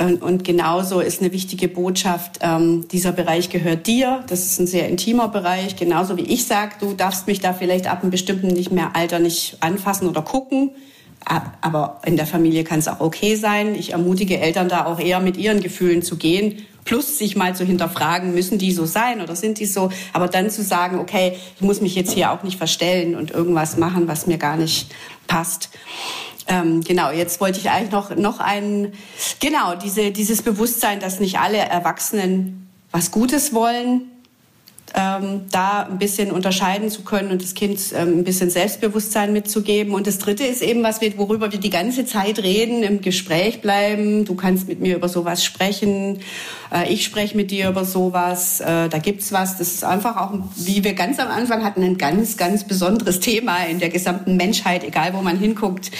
Und, 0.00 0.20
und 0.20 0.44
genauso 0.44 1.00
ist 1.00 1.20
eine 1.20 1.32
wichtige 1.32 1.68
Botschaft, 1.68 2.40
ähm, 2.42 2.86
dieser 2.88 3.12
Bereich 3.12 3.50
gehört 3.50 3.86
dir. 3.86 4.24
Das 4.28 4.40
ist 4.40 4.58
ein 4.58 4.66
sehr 4.66 4.88
intimer 4.88 5.28
Bereich. 5.28 5.76
Genauso 5.76 6.16
wie 6.16 6.22
ich 6.22 6.44
sage, 6.44 6.72
du 6.80 6.92
darfst 6.92 7.26
mich 7.28 7.40
da 7.40 7.52
vielleicht 7.52 7.86
ab 7.86 8.02
einem 8.02 8.10
bestimmten 8.10 8.48
nicht 8.48 8.72
mehr 8.72 8.90
Alter 8.94 9.20
nicht 9.20 9.58
anfassen 9.60 10.08
oder 10.08 10.22
gucken. 10.22 10.70
Aber 11.60 12.00
in 12.04 12.16
der 12.16 12.26
Familie 12.26 12.62
kann 12.62 12.78
es 12.78 12.88
auch 12.88 13.00
okay 13.00 13.36
sein. 13.36 13.74
Ich 13.74 13.92
ermutige 13.92 14.38
Eltern 14.38 14.68
da 14.68 14.86
auch 14.86 15.00
eher 15.00 15.20
mit 15.20 15.36
ihren 15.36 15.60
Gefühlen 15.60 16.02
zu 16.02 16.16
gehen. 16.16 16.64
Plus 16.84 17.18
sich 17.18 17.34
mal 17.34 17.56
zu 17.56 17.64
hinterfragen, 17.64 18.32
müssen 18.32 18.58
die 18.58 18.70
so 18.70 18.86
sein 18.86 19.20
oder 19.20 19.34
sind 19.34 19.58
die 19.58 19.66
so? 19.66 19.90
Aber 20.12 20.28
dann 20.28 20.50
zu 20.50 20.62
sagen, 20.62 21.00
okay, 21.00 21.32
ich 21.56 21.62
muss 21.62 21.80
mich 21.80 21.96
jetzt 21.96 22.12
hier 22.12 22.30
auch 22.30 22.44
nicht 22.44 22.58
verstellen 22.58 23.16
und 23.16 23.32
irgendwas 23.32 23.76
machen, 23.76 24.06
was 24.06 24.28
mir 24.28 24.38
gar 24.38 24.56
nicht 24.56 24.92
passt. 25.26 25.70
Ähm, 26.48 26.82
genau, 26.82 27.10
jetzt 27.10 27.40
wollte 27.40 27.58
ich 27.58 27.70
eigentlich 27.70 27.90
noch, 27.90 28.14
noch 28.14 28.40
einen, 28.40 28.92
genau, 29.40 29.74
diese, 29.74 30.12
dieses 30.12 30.42
Bewusstsein, 30.42 31.00
dass 31.00 31.20
nicht 31.20 31.38
alle 31.38 31.58
Erwachsenen 31.58 32.68
was 32.92 33.10
Gutes 33.10 33.52
wollen, 33.52 34.10
ähm, 34.94 35.42
da 35.50 35.82
ein 35.82 35.98
bisschen 35.98 36.30
unterscheiden 36.30 36.90
zu 36.90 37.02
können 37.02 37.30
und 37.30 37.42
das 37.42 37.54
Kind 37.54 37.80
ähm, 37.94 38.20
ein 38.20 38.24
bisschen 38.24 38.50
Selbstbewusstsein 38.50 39.32
mitzugeben. 39.32 39.94
Und 39.94 40.06
das 40.06 40.18
Dritte 40.18 40.44
ist 40.44 40.62
eben, 40.62 40.82
was 40.82 41.00
wir, 41.00 41.16
worüber 41.18 41.50
wir 41.50 41.58
die 41.58 41.70
ganze 41.70 42.06
Zeit 42.06 42.38
reden, 42.38 42.82
im 42.82 43.00
Gespräch 43.00 43.60
bleiben. 43.60 44.24
Du 44.24 44.34
kannst 44.34 44.68
mit 44.68 44.80
mir 44.80 44.96
über 44.96 45.08
sowas 45.08 45.44
sprechen, 45.44 46.20
äh, 46.72 46.92
ich 46.92 47.04
spreche 47.04 47.36
mit 47.36 47.50
dir 47.50 47.68
über 47.68 47.84
sowas, 47.84 48.60
äh, 48.60 48.88
da 48.88 48.98
gibt's 48.98 49.32
was. 49.32 49.58
Das 49.58 49.68
ist 49.68 49.84
einfach 49.84 50.16
auch, 50.16 50.32
wie 50.56 50.84
wir 50.84 50.94
ganz 50.94 51.18
am 51.18 51.28
Anfang 51.28 51.64
hatten, 51.64 51.82
ein 51.82 51.98
ganz, 51.98 52.36
ganz 52.36 52.64
besonderes 52.64 53.20
Thema 53.20 53.64
in 53.64 53.78
der 53.78 53.88
gesamten 53.88 54.36
Menschheit, 54.36 54.84
egal 54.84 55.14
wo 55.14 55.22
man 55.22 55.38
hinguckt. 55.38 55.90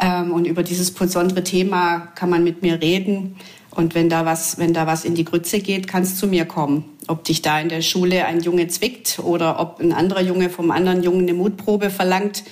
Ähm, 0.00 0.32
und 0.32 0.46
über 0.46 0.62
dieses 0.62 0.90
besondere 0.92 1.44
Thema 1.44 2.08
kann 2.14 2.30
man 2.30 2.44
mit 2.44 2.62
mir 2.62 2.80
reden. 2.80 3.36
Und 3.74 3.94
wenn 3.94 4.08
da 4.08 4.24
was, 4.24 4.58
wenn 4.58 4.72
da 4.72 4.86
was 4.86 5.04
in 5.04 5.14
die 5.14 5.24
Grütze 5.24 5.60
geht, 5.60 5.88
kannst 5.88 6.18
zu 6.18 6.26
mir 6.26 6.44
kommen. 6.44 6.84
Ob 7.08 7.24
dich 7.24 7.42
da 7.42 7.60
in 7.60 7.68
der 7.68 7.82
Schule 7.82 8.24
ein 8.24 8.40
Junge 8.40 8.68
zwickt 8.68 9.18
oder 9.18 9.60
ob 9.60 9.80
ein 9.80 9.92
anderer 9.92 10.22
Junge 10.22 10.48
vom 10.48 10.70
anderen 10.70 11.02
Jungen 11.02 11.22
eine 11.22 11.34
Mutprobe 11.34 11.90
verlangt. 11.90 12.44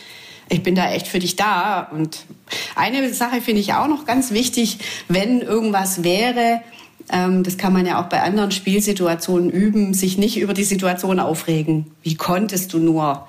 Ich 0.48 0.62
bin 0.62 0.74
da 0.74 0.90
echt 0.90 1.06
für 1.06 1.18
dich 1.18 1.36
da. 1.36 1.88
Und 1.92 2.26
eine 2.74 3.12
Sache 3.14 3.40
finde 3.40 3.60
ich 3.60 3.72
auch 3.74 3.88
noch 3.88 4.04
ganz 4.04 4.32
wichtig, 4.32 4.78
wenn 5.08 5.40
irgendwas 5.40 6.02
wäre, 6.04 6.60
Ähm, 7.10 7.42
das 7.42 7.58
kann 7.58 7.72
man 7.72 7.84
ja 7.84 8.00
auch 8.00 8.08
bei 8.08 8.22
anderen 8.22 8.52
Spielsituationen 8.52 9.50
üben, 9.50 9.92
sich 9.92 10.18
nicht 10.18 10.38
über 10.38 10.54
die 10.54 10.62
Situation 10.62 11.18
aufregen. 11.18 11.90
Wie 12.04 12.14
konntest 12.14 12.72
du 12.72 12.78
nur? 12.78 13.26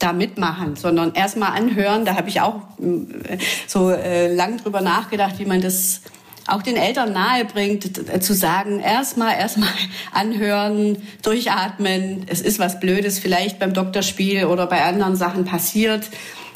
da 0.00 0.12
mitmachen, 0.12 0.76
sondern 0.76 1.12
erstmal 1.14 1.52
anhören. 1.52 2.04
Da 2.04 2.16
habe 2.16 2.28
ich 2.28 2.40
auch 2.40 2.62
äh, 2.80 3.36
so 3.66 3.90
äh, 3.90 4.34
lang 4.34 4.56
drüber 4.56 4.80
nachgedacht, 4.80 5.38
wie 5.38 5.44
man 5.44 5.60
das 5.60 6.00
auch 6.46 6.62
den 6.62 6.76
Eltern 6.76 7.12
nahe 7.12 7.44
bringt, 7.44 8.22
zu 8.22 8.34
sagen, 8.34 8.80
erstmal, 8.80 9.38
erstmal 9.38 9.68
anhören, 10.12 10.98
durchatmen. 11.22 12.24
Es 12.26 12.40
ist 12.40 12.58
was 12.58 12.80
Blödes 12.80 13.18
vielleicht 13.18 13.58
beim 13.58 13.74
Doktorspiel 13.74 14.46
oder 14.46 14.66
bei 14.66 14.82
anderen 14.82 15.16
Sachen 15.16 15.44
passiert 15.44 16.08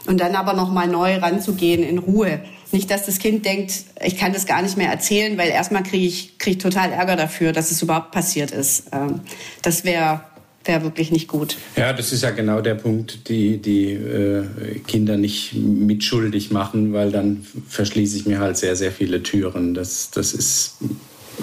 und 0.06 0.20
dann 0.20 0.34
aber 0.34 0.54
nochmal 0.54 0.88
neu 0.88 1.16
ranzugehen 1.16 1.82
in 1.82 1.98
Ruhe. 1.98 2.40
Nicht, 2.72 2.90
dass 2.90 3.06
das 3.06 3.18
Kind 3.18 3.44
denkt, 3.44 3.72
ich 4.02 4.16
kann 4.16 4.32
das 4.32 4.46
gar 4.46 4.60
nicht 4.60 4.76
mehr 4.76 4.90
erzählen, 4.90 5.38
weil 5.38 5.50
erstmal 5.50 5.84
kriege 5.84 6.06
ich, 6.06 6.38
krieg 6.38 6.56
ich 6.56 6.62
total 6.62 6.92
Ärger 6.92 7.16
dafür, 7.16 7.52
dass 7.52 7.70
es 7.70 7.80
überhaupt 7.82 8.10
passiert 8.10 8.50
ist. 8.50 8.86
Ähm, 8.92 9.20
das 9.62 9.84
wäre 9.84 10.22
wäre 10.64 10.82
wirklich 10.82 11.10
nicht 11.10 11.28
gut. 11.28 11.56
Ja, 11.76 11.92
das 11.92 12.12
ist 12.12 12.22
ja 12.22 12.30
genau 12.30 12.60
der 12.60 12.74
Punkt, 12.74 13.28
die 13.28 13.58
die 13.58 13.92
äh, 13.92 14.44
Kinder 14.86 15.16
nicht 15.16 15.54
mitschuldig 15.54 16.50
machen, 16.50 16.92
weil 16.92 17.10
dann 17.10 17.46
verschließe 17.68 18.16
ich 18.16 18.26
mir 18.26 18.38
halt 18.38 18.56
sehr, 18.56 18.76
sehr 18.76 18.92
viele 18.92 19.22
Türen. 19.22 19.74
Das, 19.74 20.10
das 20.10 20.32
ist 20.32 20.76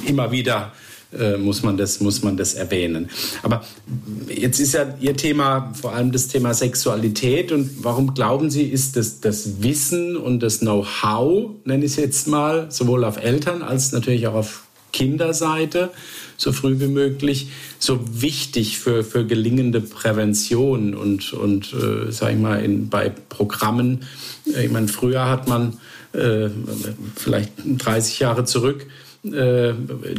immer 0.05 0.31
wieder 0.31 0.71
äh, 1.17 1.37
muss, 1.37 1.61
man 1.61 1.77
das, 1.77 1.99
muss 1.99 2.23
man 2.23 2.37
das 2.37 2.53
erwähnen. 2.53 3.09
Aber 3.43 3.63
jetzt 4.29 4.59
ist 4.59 4.73
ja 4.73 4.95
Ihr 4.99 5.15
Thema 5.15 5.73
vor 5.73 5.93
allem 5.93 6.11
das 6.11 6.27
Thema 6.27 6.53
Sexualität. 6.53 7.51
Und 7.51 7.83
warum 7.83 8.13
glauben 8.13 8.49
Sie, 8.49 8.63
ist 8.63 8.95
das, 8.95 9.19
das 9.19 9.61
Wissen 9.61 10.15
und 10.15 10.41
das 10.41 10.59
Know-how, 10.59 11.51
nenne 11.65 11.85
ich 11.85 11.91
es 11.91 11.97
jetzt 11.97 12.27
mal, 12.27 12.71
sowohl 12.71 13.03
auf 13.03 13.21
Eltern 13.21 13.61
als 13.61 13.91
natürlich 13.91 14.27
auch 14.27 14.35
auf 14.35 14.63
Kinderseite, 14.91 15.91
so 16.37 16.51
früh 16.51 16.79
wie 16.79 16.87
möglich, 16.87 17.49
so 17.79 17.99
wichtig 18.11 18.79
für, 18.79 19.03
für 19.03 19.25
gelingende 19.25 19.81
Prävention 19.81 20.93
und, 20.93 21.33
und 21.33 21.73
äh, 21.73 22.11
sag 22.11 22.33
ich 22.33 22.39
mal, 22.39 22.63
in, 22.63 22.89
bei 22.89 23.09
Programmen. 23.29 24.01
Äh, 24.55 24.65
ich 24.65 24.71
meine, 24.71 24.87
früher 24.87 25.27
hat 25.29 25.47
man 25.47 25.77
äh, 26.13 26.49
vielleicht 27.15 27.51
30 27.65 28.19
Jahre 28.19 28.45
zurück 28.45 28.87
äh, 29.23 29.73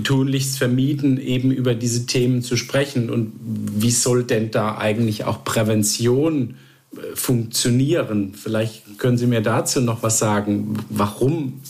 tunlichst 0.04 0.58
vermieden, 0.58 1.18
eben 1.18 1.50
über 1.50 1.74
diese 1.74 2.06
Themen 2.06 2.42
zu 2.42 2.56
sprechen. 2.56 3.10
Und 3.10 3.32
wie 3.42 3.90
soll 3.90 4.24
denn 4.24 4.50
da 4.50 4.78
eigentlich 4.78 5.24
auch 5.24 5.44
Prävention 5.44 6.54
äh, 6.94 7.16
funktionieren? 7.16 8.34
Vielleicht 8.40 8.98
können 8.98 9.18
Sie 9.18 9.26
mir 9.26 9.40
dazu 9.40 9.80
noch 9.80 10.02
was 10.02 10.18
sagen, 10.18 10.76
warum 10.88 11.60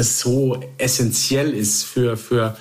das 0.00 0.18
so 0.18 0.58
essentiell 0.78 1.52
ist 1.52 1.84
für, 1.84 2.16
für 2.16 2.56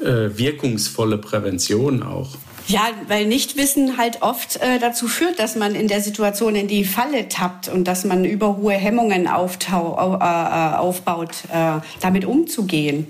äh, 0.00 0.30
wirkungsvolle 0.38 1.18
Prävention 1.18 2.02
auch. 2.02 2.30
Ja, 2.68 2.88
weil 3.06 3.26
Nichtwissen 3.26 3.98
halt 3.98 4.22
oft 4.22 4.56
äh, 4.56 4.78
dazu 4.78 5.06
führt, 5.06 5.38
dass 5.38 5.56
man 5.56 5.74
in 5.74 5.88
der 5.88 6.00
Situation 6.00 6.54
in 6.54 6.68
die 6.68 6.84
Falle 6.84 7.28
tappt 7.28 7.68
und 7.68 7.84
dass 7.84 8.04
man 8.04 8.24
über 8.24 8.56
hohe 8.56 8.72
Hemmungen 8.72 9.28
auftau, 9.28 9.94
äh, 9.98 10.24
äh, 10.24 10.76
aufbaut, 10.76 11.44
äh, 11.52 11.80
damit 12.00 12.24
umzugehen. 12.24 13.08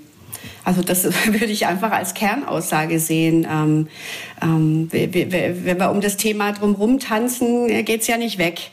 Also 0.64 0.82
das 0.82 1.04
würde 1.26 1.46
ich 1.46 1.66
einfach 1.66 1.92
als 1.92 2.14
Kernaussage 2.14 2.98
sehen. 2.98 3.46
Ähm, 3.48 3.86
ähm, 4.42 4.88
wenn 4.90 5.78
wir 5.78 5.90
um 5.90 6.00
das 6.00 6.16
Thema 6.16 6.52
drumherum 6.52 6.98
tanzen, 6.98 7.84
geht's 7.84 8.08
ja 8.08 8.16
nicht 8.16 8.38
weg. 8.38 8.72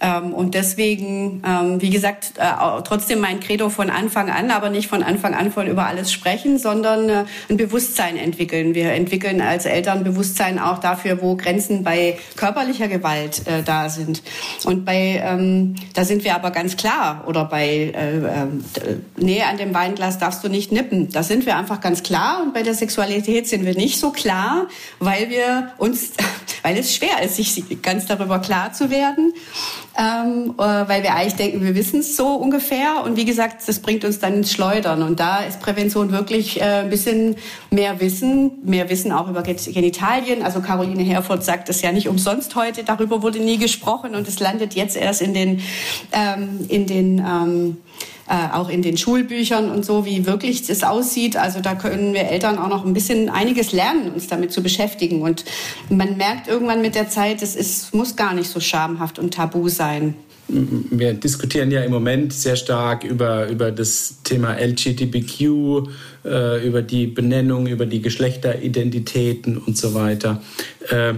Ähm, 0.00 0.32
und 0.32 0.54
deswegen, 0.54 1.42
ähm, 1.46 1.80
wie 1.82 1.90
gesagt, 1.90 2.32
äh, 2.36 2.82
trotzdem 2.84 3.20
mein 3.20 3.40
Credo 3.40 3.68
von 3.68 3.90
Anfang 3.90 4.30
an, 4.30 4.50
aber 4.50 4.70
nicht 4.70 4.88
von 4.88 5.02
Anfang 5.02 5.34
an 5.34 5.52
von 5.52 5.66
über 5.66 5.86
alles 5.86 6.10
sprechen, 6.12 6.58
sondern 6.58 7.08
äh, 7.08 7.24
ein 7.48 7.56
Bewusstsein 7.56 8.16
entwickeln. 8.16 8.74
Wir 8.74 8.92
entwickeln 8.92 9.40
als 9.40 9.66
Eltern 9.66 10.02
Bewusstsein 10.02 10.58
auch 10.58 10.78
dafür, 10.78 11.20
wo 11.20 11.36
Grenzen 11.36 11.84
bei 11.84 12.18
körperlicher 12.36 12.88
Gewalt 12.88 13.46
äh, 13.46 13.62
da 13.62 13.90
sind. 13.90 14.22
Und 14.64 14.84
bei, 14.84 15.22
ähm, 15.22 15.76
da 15.94 16.04
sind 16.04 16.24
wir 16.24 16.34
aber 16.34 16.50
ganz 16.50 16.76
klar, 16.76 17.24
oder 17.26 17.44
bei 17.44 17.92
äh, 17.94 18.16
äh, 18.16 18.46
Nähe 19.18 19.46
an 19.46 19.58
dem 19.58 19.74
Weinglas 19.74 20.18
darfst 20.18 20.42
du 20.42 20.48
nicht 20.48 20.72
nippen. 20.72 21.10
Da 21.12 21.22
sind 21.22 21.44
wir 21.44 21.56
einfach 21.56 21.80
ganz 21.80 22.02
klar. 22.02 22.42
Und 22.42 22.54
bei 22.54 22.62
der 22.62 22.74
Sexualität 22.74 23.48
sind 23.48 23.66
wir 23.66 23.74
nicht 23.74 23.98
so 23.98 24.10
klar, 24.10 24.66
weil 24.98 25.28
wir 25.28 25.72
uns, 25.76 26.12
weil 26.62 26.78
es 26.78 26.94
schwer 26.94 27.22
ist, 27.22 27.36
sich 27.36 27.82
ganz 27.82 28.06
darüber 28.06 28.38
klar 28.38 28.72
zu 28.72 28.90
werden 28.90 29.34
ähm, 29.98 30.54
äh, 30.56 30.62
weil 30.62 31.02
wir 31.02 31.14
eigentlich 31.14 31.34
denken, 31.34 31.62
wir 31.62 31.74
wissen 31.74 32.00
es 32.00 32.16
so 32.16 32.34
ungefähr. 32.34 33.02
Und 33.04 33.16
wie 33.16 33.24
gesagt, 33.24 33.66
das 33.66 33.80
bringt 33.80 34.04
uns 34.04 34.18
dann 34.18 34.34
ins 34.34 34.52
Schleudern. 34.52 35.02
Und 35.02 35.20
da 35.20 35.38
ist 35.42 35.60
Prävention 35.60 36.12
wirklich 36.12 36.60
äh, 36.60 36.80
ein 36.80 36.90
bisschen 36.90 37.36
mehr 37.70 38.00
Wissen, 38.00 38.52
mehr 38.64 38.88
Wissen 38.88 39.12
auch 39.12 39.28
über 39.28 39.42
Genitalien. 39.42 40.42
Also 40.42 40.60
Caroline 40.60 41.02
Herford 41.02 41.44
sagt 41.44 41.68
es 41.68 41.82
ja 41.82 41.92
nicht 41.92 42.08
umsonst 42.08 42.54
heute, 42.54 42.84
darüber 42.84 43.22
wurde 43.22 43.40
nie 43.40 43.58
gesprochen 43.58 44.14
und 44.14 44.28
es 44.28 44.40
landet 44.40 44.74
jetzt 44.74 44.96
erst 44.96 45.22
in 45.22 45.34
den, 45.34 45.60
ähm, 46.12 46.64
in 46.68 46.86
den 46.86 47.18
ähm, 47.18 47.76
äh, 48.30 48.54
auch 48.54 48.68
in 48.68 48.80
den 48.80 48.96
Schulbüchern 48.96 49.72
und 49.72 49.84
so, 49.84 50.06
wie 50.06 50.24
wirklich 50.24 50.64
das 50.64 50.84
aussieht. 50.84 51.36
Also 51.36 51.60
da 51.60 51.74
können 51.74 52.14
wir 52.14 52.28
Eltern 52.28 52.58
auch 52.58 52.68
noch 52.68 52.86
ein 52.86 52.92
bisschen 52.92 53.28
einiges 53.28 53.72
lernen, 53.72 54.12
uns 54.12 54.28
damit 54.28 54.52
zu 54.52 54.62
beschäftigen. 54.62 55.22
Und 55.22 55.44
man 55.88 56.16
merkt 56.16 56.46
irgendwann 56.46 56.80
mit 56.80 56.94
der 56.94 57.08
Zeit, 57.08 57.42
es 57.42 57.56
ist, 57.56 57.92
muss 57.92 58.14
gar 58.14 58.32
nicht 58.32 58.48
so 58.48 58.60
schamhaft 58.60 59.18
und 59.18 59.34
tabu 59.34 59.68
sein. 59.68 60.14
Wir 60.46 61.14
diskutieren 61.14 61.72
ja 61.72 61.82
im 61.82 61.90
Moment 61.90 62.32
sehr 62.32 62.54
stark 62.54 63.02
über, 63.02 63.48
über 63.48 63.72
das 63.72 64.18
Thema 64.22 64.54
LGBTQ, 64.54 65.88
äh, 66.24 66.66
über 66.66 66.82
die 66.82 67.08
Benennung, 67.08 67.66
über 67.66 67.86
die 67.86 68.00
Geschlechteridentitäten 68.00 69.58
und 69.58 69.76
so 69.76 69.94
weiter. 69.94 70.40
Äh, 70.88 71.14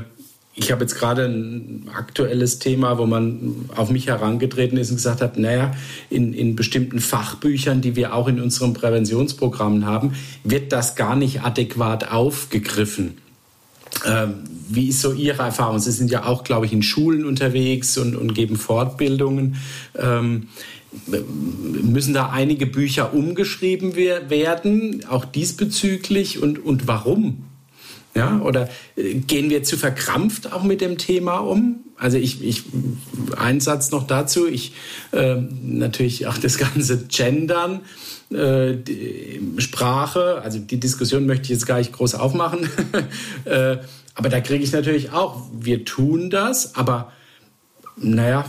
ich 0.55 0.71
habe 0.71 0.83
jetzt 0.83 0.97
gerade 0.97 1.25
ein 1.25 1.89
aktuelles 1.95 2.59
Thema, 2.59 2.99
wo 2.99 3.07
man 3.07 3.71
auf 3.75 3.91
mich 3.91 4.09
herangetreten 4.09 4.77
ist 4.77 4.91
und 4.91 4.97
gesagt 4.97 5.23
hat, 5.23 5.39
naja, 5.39 5.75
in, 6.11 6.35
in 6.35 6.57
bestimmten 6.57 7.01
Fachbüchern, 7.01 7.81
die 7.81 7.97
wir 7.97 8.15
auch 8.15 8.29
in 8.29 8.41
unseren 8.41 8.75
Präventionsprogrammen 8.75 9.87
haben, 9.87 10.15
wird 10.45 10.73
das 10.73 10.95
gar 10.95 11.17
nicht 11.17 11.43
adäquat 11.43 12.13
aufgegriffen. 12.13 13.19
Ähm, 14.07 14.45
wie 14.69 14.89
ist 14.89 15.01
so 15.01 15.13
Ihre 15.13 15.43
Erfahrung? 15.43 15.79
Sie 15.79 15.93
sind 15.93 16.11
ja 16.11 16.25
auch, 16.25 16.45
glaube 16.45 16.67
ich, 16.67 16.73
in 16.73 16.83
Schulen 16.83 17.25
unterwegs 17.25 17.97
und, 17.97 18.17
und 18.17 18.35
geben 18.35 18.57
Fortbildungen. 18.57 19.57
Ähm, 19.97 20.49
müssen 21.83 22.13
da 22.13 22.29
einige 22.31 22.67
Bücher 22.67 23.15
umgeschrieben 23.15 23.97
werden, 23.97 25.05
auch 25.09 25.25
diesbezüglich 25.25 26.43
und, 26.43 26.63
und 26.63 26.87
warum? 26.87 27.45
Ja, 28.15 28.41
oder 28.41 28.69
äh, 28.97 29.15
gehen 29.15 29.49
wir 29.49 29.63
zu 29.63 29.79
verkrampft 29.79 30.53
auch 30.53 30.63
mit 30.63 30.81
dem 30.81 30.99
Thema 30.99 31.39
um? 31.39 31.81
Also 31.97 32.19
ich, 32.19 32.45
ich 32.45 32.65
ein 33.39 33.61
Satz 33.61 33.91
noch 33.91 34.07
dazu. 34.07 34.47
Ich 34.47 34.75
äh, 35.13 35.37
natürlich 35.37 36.27
auch 36.27 36.37
das 36.37 36.59
ganze 36.75 37.07
Gendern, 37.07 37.81
äh, 38.31 38.77
Sprache. 39.59 40.43
Also 40.43 40.59
die 40.59 40.79
Diskussion 40.79 41.27
möchte 41.27 41.45
ich 41.45 41.51
jetzt 41.51 41.67
gar 41.67 41.79
nicht 41.79 41.93
groß 41.93 42.15
aufmachen. 42.17 42.69
äh, 43.45 43.79
aber 44.15 44.29
da 44.29 44.41
kriege 44.41 44.63
ich 44.63 44.73
natürlich 44.73 45.13
auch. 45.13 45.47
Wir 45.59 45.85
tun 45.85 46.29
das, 46.29 46.75
aber 46.75 47.13
naja, 47.97 48.45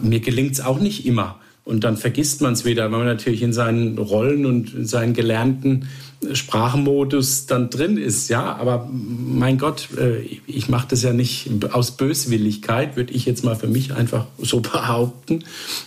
mir 0.00 0.20
gelingt 0.20 0.52
es 0.52 0.60
auch 0.60 0.80
nicht 0.80 1.06
immer. 1.06 1.38
Und 1.64 1.84
dann 1.84 1.96
vergisst 1.96 2.40
man 2.40 2.54
es 2.54 2.64
wieder, 2.64 2.90
weil 2.90 2.98
man 2.98 3.06
natürlich 3.06 3.42
in 3.42 3.52
seinen 3.52 3.98
Rollen 3.98 4.46
und 4.46 4.74
in 4.74 4.86
seinen 4.86 5.14
gelernten 5.14 5.88
Sprachmodus 6.32 7.46
dann 7.46 7.70
drin 7.70 7.96
ist, 7.96 8.28
ja. 8.28 8.54
Aber 8.56 8.88
mein 8.92 9.56
Gott, 9.56 9.88
äh, 9.98 10.20
ich 10.46 10.68
mache 10.68 10.88
das 10.88 11.02
ja 11.02 11.12
nicht 11.12 11.48
aus 11.72 11.92
Böswilligkeit, 11.92 12.96
würde 12.96 13.12
ich 13.14 13.24
jetzt 13.24 13.42
mal 13.42 13.56
für 13.56 13.68
mich 13.68 13.94
einfach 13.94 14.26
so 14.38 14.60
behaupten. 14.60 15.44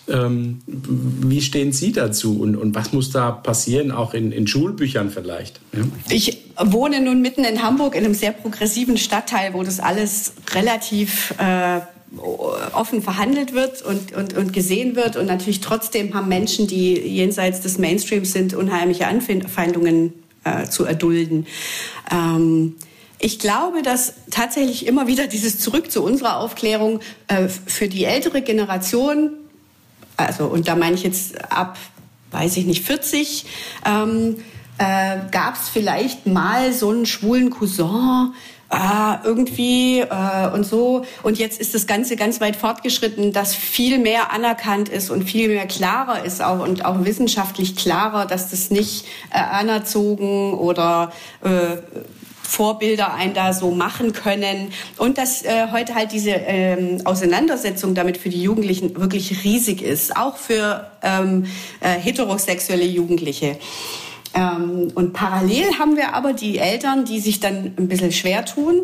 Ähm, 0.07 0.61
wie 0.65 1.41
stehen 1.41 1.71
Sie 1.71 1.91
dazu 1.91 2.39
und, 2.39 2.55
und 2.55 2.73
was 2.73 2.93
muss 2.93 3.11
da 3.11 3.31
passieren, 3.31 3.91
auch 3.91 4.13
in, 4.13 4.31
in 4.31 4.47
Schulbüchern 4.47 5.11
vielleicht? 5.11 5.59
Ja? 5.71 5.83
Ich 6.09 6.39
wohne 6.59 7.01
nun 7.01 7.21
mitten 7.21 7.43
in 7.43 7.61
Hamburg 7.61 7.95
in 7.95 8.03
einem 8.03 8.15
sehr 8.15 8.31
progressiven 8.31 8.97
Stadtteil, 8.97 9.53
wo 9.53 9.63
das 9.63 9.79
alles 9.79 10.33
relativ 10.53 11.35
äh, 11.37 11.81
offen 12.73 13.01
verhandelt 13.01 13.53
wird 13.53 13.81
und, 13.81 14.13
und, 14.13 14.35
und 14.35 14.53
gesehen 14.53 14.95
wird. 14.95 15.15
Und 15.15 15.27
natürlich 15.27 15.61
trotzdem 15.61 16.13
haben 16.13 16.27
Menschen, 16.27 16.67
die 16.67 16.93
jenseits 16.93 17.61
des 17.61 17.77
Mainstreams 17.77 18.31
sind, 18.31 18.53
unheimliche 18.53 19.07
Anfeindungen 19.07 20.13
äh, 20.43 20.67
zu 20.67 20.85
erdulden. 20.85 21.47
Ähm, 22.11 22.75
ich 23.19 23.39
glaube, 23.39 23.81
dass 23.81 24.15
tatsächlich 24.31 24.85
immer 24.85 25.07
wieder 25.07 25.27
dieses 25.27 25.59
Zurück 25.59 25.89
zu 25.91 26.03
unserer 26.03 26.37
Aufklärung 26.37 26.99
äh, 27.27 27.47
für 27.47 27.87
die 27.87 28.03
ältere 28.03 28.41
Generation, 28.41 29.31
also 30.17 30.45
und 30.45 30.67
da 30.67 30.75
meine 30.75 30.95
ich 30.95 31.03
jetzt 31.03 31.51
ab, 31.51 31.77
weiß 32.31 32.57
ich 32.57 32.65
nicht, 32.65 32.83
40, 32.83 33.45
ähm, 33.85 34.35
äh, 34.77 35.19
gab 35.31 35.55
es 35.55 35.69
vielleicht 35.69 36.27
mal 36.27 36.73
so 36.73 36.89
einen 36.89 37.05
schwulen 37.05 37.49
Cousin, 37.49 38.33
ah, 38.73 39.21
irgendwie 39.23 39.99
äh, 39.99 40.49
und 40.53 40.65
so. 40.65 41.05
Und 41.21 41.37
jetzt 41.37 41.59
ist 41.59 41.73
das 41.73 41.87
Ganze 41.87 42.15
ganz 42.15 42.41
weit 42.41 42.55
fortgeschritten, 42.55 43.31
dass 43.31 43.55
viel 43.55 43.99
mehr 43.99 44.31
anerkannt 44.31 44.89
ist 44.89 45.09
und 45.09 45.23
viel 45.23 45.47
mehr 45.47 45.67
klarer 45.67 46.23
ist 46.25 46.41
auch 46.41 46.63
und 46.63 46.85
auch 46.85 47.05
wissenschaftlich 47.05 47.75
klarer, 47.75 48.25
dass 48.25 48.49
das 48.49 48.69
nicht 48.69 49.05
äh, 49.31 49.37
anerzogen 49.37 50.53
oder 50.53 51.11
äh, 51.43 51.77
Vorbilder 52.43 53.13
ein 53.13 53.33
da 53.33 53.53
so 53.53 53.71
machen 53.71 54.13
können 54.13 54.71
und 54.97 55.17
dass 55.17 55.43
äh, 55.43 55.67
heute 55.71 55.95
halt 55.95 56.11
diese 56.11 56.31
ähm, 56.31 57.01
Auseinandersetzung 57.03 57.95
damit 57.95 58.17
für 58.17 58.29
die 58.29 58.43
Jugendlichen 58.43 58.95
wirklich 58.99 59.43
riesig 59.43 59.81
ist, 59.81 60.15
auch 60.15 60.37
für 60.37 60.91
ähm, 61.01 61.45
äh, 61.79 61.89
heterosexuelle 61.99 62.85
Jugendliche. 62.85 63.57
Ähm, 64.33 64.91
und 64.95 65.13
parallel 65.13 65.77
haben 65.79 65.95
wir 65.95 66.13
aber 66.13 66.33
die 66.33 66.57
Eltern, 66.57 67.05
die 67.05 67.19
sich 67.19 67.39
dann 67.39 67.73
ein 67.77 67.87
bisschen 67.87 68.11
schwer 68.11 68.45
tun. 68.45 68.81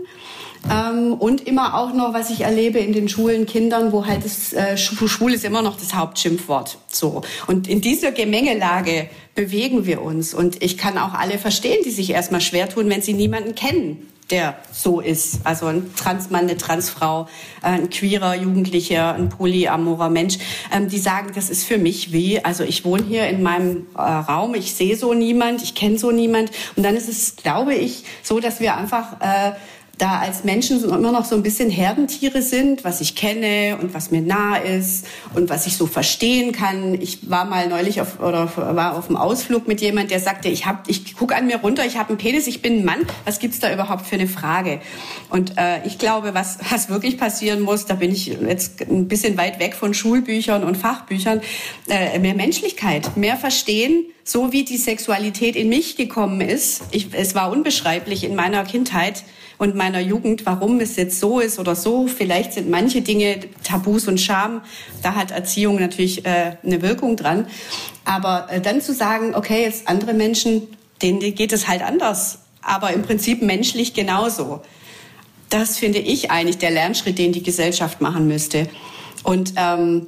Ähm, 0.69 1.13
und 1.13 1.47
immer 1.47 1.75
auch 1.75 1.93
noch, 1.93 2.13
was 2.13 2.29
ich 2.29 2.41
erlebe 2.41 2.79
in 2.79 2.91
den 2.91 3.07
Schulen, 3.07 3.45
Kindern, 3.45 3.93
wo 3.93 4.05
halt 4.05 4.25
das 4.25 4.51
äh, 4.51 4.77
Schwul 4.77 5.33
ist 5.33 5.45
immer 5.45 5.61
noch 5.61 5.77
das 5.77 5.95
Hauptschimpfwort. 5.95 6.77
So. 6.91 7.21
Und 7.47 7.67
in 7.67 7.79
dieser 7.79 8.11
Gemengelage 8.11 9.09
bewegen 9.35 9.85
wir 9.85 10.01
uns. 10.01 10.33
Und 10.33 10.61
ich 10.61 10.77
kann 10.77 10.97
auch 10.97 11.13
alle 11.13 11.37
verstehen, 11.37 11.79
die 11.85 11.91
sich 11.91 12.09
erstmal 12.09 12.41
schwer 12.41 12.67
tun, 12.67 12.89
wenn 12.89 13.01
sie 13.01 13.13
niemanden 13.13 13.55
kennen 13.55 14.09
der 14.31 14.55
so 14.71 14.99
ist. 14.99 15.39
Also 15.43 15.67
ein 15.67 15.93
Transmann, 15.95 16.43
eine 16.43 16.57
Transfrau, 16.57 17.27
äh, 17.61 17.67
ein 17.67 17.89
queerer 17.89 18.35
Jugendlicher, 18.35 19.13
ein 19.13 19.29
polyamorer 19.29 20.09
Mensch, 20.09 20.37
ähm, 20.73 20.87
die 20.87 20.99
sagen, 20.99 21.31
das 21.33 21.49
ist 21.49 21.63
für 21.63 21.77
mich 21.77 22.11
wie, 22.11 22.43
also 22.43 22.63
ich 22.63 22.85
wohne 22.85 23.03
hier 23.03 23.27
in 23.27 23.41
meinem 23.43 23.87
äh, 23.95 24.01
Raum, 24.01 24.55
ich 24.55 24.73
sehe 24.73 24.95
so 24.95 25.13
niemand, 25.13 25.63
ich 25.63 25.75
kenne 25.75 25.97
so 25.97 26.11
niemand. 26.11 26.51
Und 26.75 26.83
dann 26.83 26.95
ist 26.95 27.09
es, 27.09 27.35
glaube 27.35 27.73
ich, 27.73 28.03
so, 28.23 28.39
dass 28.39 28.59
wir 28.59 28.77
einfach 28.77 29.19
äh, 29.21 29.53
da 29.99 30.19
als 30.19 30.45
Menschen 30.45 30.81
immer 30.83 31.11
noch 31.11 31.25
so 31.25 31.35
ein 31.35 31.43
bisschen 31.43 31.69
Herdentiere 31.69 32.41
sind, 32.41 32.83
was 32.85 33.01
ich 33.01 33.15
kenne 33.15 33.77
und 33.79 33.93
was 33.93 34.11
mir 34.11 34.21
nah 34.21 34.55
ist 34.55 35.05
und 35.35 35.49
was 35.49 35.67
ich 35.67 35.75
so 35.75 35.87
verstehen 35.87 36.53
kann. 36.53 36.99
Ich 36.99 37.29
war 37.29 37.45
mal 37.45 37.67
neulich 37.67 37.99
auf 37.99 38.19
oder 38.19 38.49
war 38.55 38.97
auf 38.97 39.09
einem 39.09 39.17
Ausflug 39.17 39.67
mit 39.67 39.81
jemand, 39.81 40.09
der 40.09 40.21
sagte, 40.21 40.47
ich 40.47 40.65
hab, 40.65 40.89
ich 40.89 41.15
guck 41.15 41.35
an 41.35 41.47
mir 41.47 41.57
runter, 41.57 41.85
ich 41.85 41.97
habe 41.97 42.09
einen 42.09 42.17
Penis, 42.17 42.47
ich 42.47 42.61
bin 42.61 42.79
ein 42.79 42.85
Mann. 42.85 43.05
Was 43.25 43.39
gibt's 43.39 43.59
da 43.59 43.71
überhaupt 43.73 44.07
für 44.07 44.15
eine 44.15 44.27
Frage? 44.27 44.79
Und 45.29 45.57
äh, 45.57 45.85
ich 45.85 45.97
glaube, 45.97 46.33
was 46.33 46.59
was 46.71 46.89
wirklich 46.89 47.17
passieren 47.17 47.59
muss, 47.59 47.85
da 47.85 47.95
bin 47.95 48.11
ich 48.11 48.27
jetzt 48.27 48.81
ein 48.81 49.09
bisschen 49.09 49.37
weit 49.37 49.59
weg 49.59 49.75
von 49.75 49.93
Schulbüchern 49.93 50.63
und 50.63 50.77
Fachbüchern, 50.77 51.41
äh, 51.89 52.17
mehr 52.19 52.35
Menschlichkeit, 52.35 53.17
mehr 53.17 53.35
verstehen 53.35 54.05
so 54.23 54.51
wie 54.51 54.63
die 54.63 54.77
Sexualität 54.77 55.55
in 55.55 55.69
mich 55.69 55.95
gekommen 55.97 56.39
ist. 56.39 56.83
Ich, 56.91 57.07
es 57.13 57.33
war 57.33 57.49
unbeschreiblich 57.49 58.23
in 58.23 58.35
meiner 58.35 58.63
Kindheit 58.63 59.23
und 59.59 59.75
meiner 59.75 59.99
Jugend, 59.99 60.45
warum 60.45 60.79
es 60.79 60.95
jetzt 60.95 61.19
so 61.19 61.39
ist 61.39 61.59
oder 61.59 61.75
so. 61.75 62.07
Vielleicht 62.07 62.53
sind 62.53 62.69
manche 62.69 63.01
Dinge 63.01 63.41
Tabus 63.63 64.07
und 64.07 64.19
Scham. 64.19 64.61
Da 65.03 65.15
hat 65.15 65.31
Erziehung 65.31 65.79
natürlich 65.79 66.25
äh, 66.25 66.55
eine 66.65 66.81
Wirkung 66.81 67.17
dran. 67.17 67.45
Aber 68.05 68.47
äh, 68.49 68.61
dann 68.61 68.81
zu 68.81 68.93
sagen, 68.93 69.35
okay, 69.35 69.63
jetzt 69.63 69.89
andere 69.89 70.13
Menschen, 70.13 70.67
denen 71.01 71.19
geht 71.19 71.51
es 71.51 71.67
halt 71.67 71.81
anders. 71.83 72.39
Aber 72.61 72.93
im 72.93 73.03
Prinzip 73.03 73.41
menschlich 73.41 73.93
genauso. 73.93 74.61
Das 75.49 75.77
finde 75.77 75.99
ich 75.99 76.31
eigentlich 76.31 76.57
der 76.57 76.71
Lernschritt, 76.71 77.17
den 77.17 77.33
die 77.33 77.43
Gesellschaft 77.43 77.99
machen 77.99 78.27
müsste. 78.27 78.69
Und 79.23 79.53
ähm, 79.57 80.07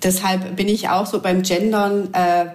deshalb 0.00 0.54
bin 0.54 0.68
ich 0.68 0.90
auch 0.90 1.06
so 1.06 1.20
beim 1.20 1.42
Gendern, 1.42 2.14
äh, 2.14 2.46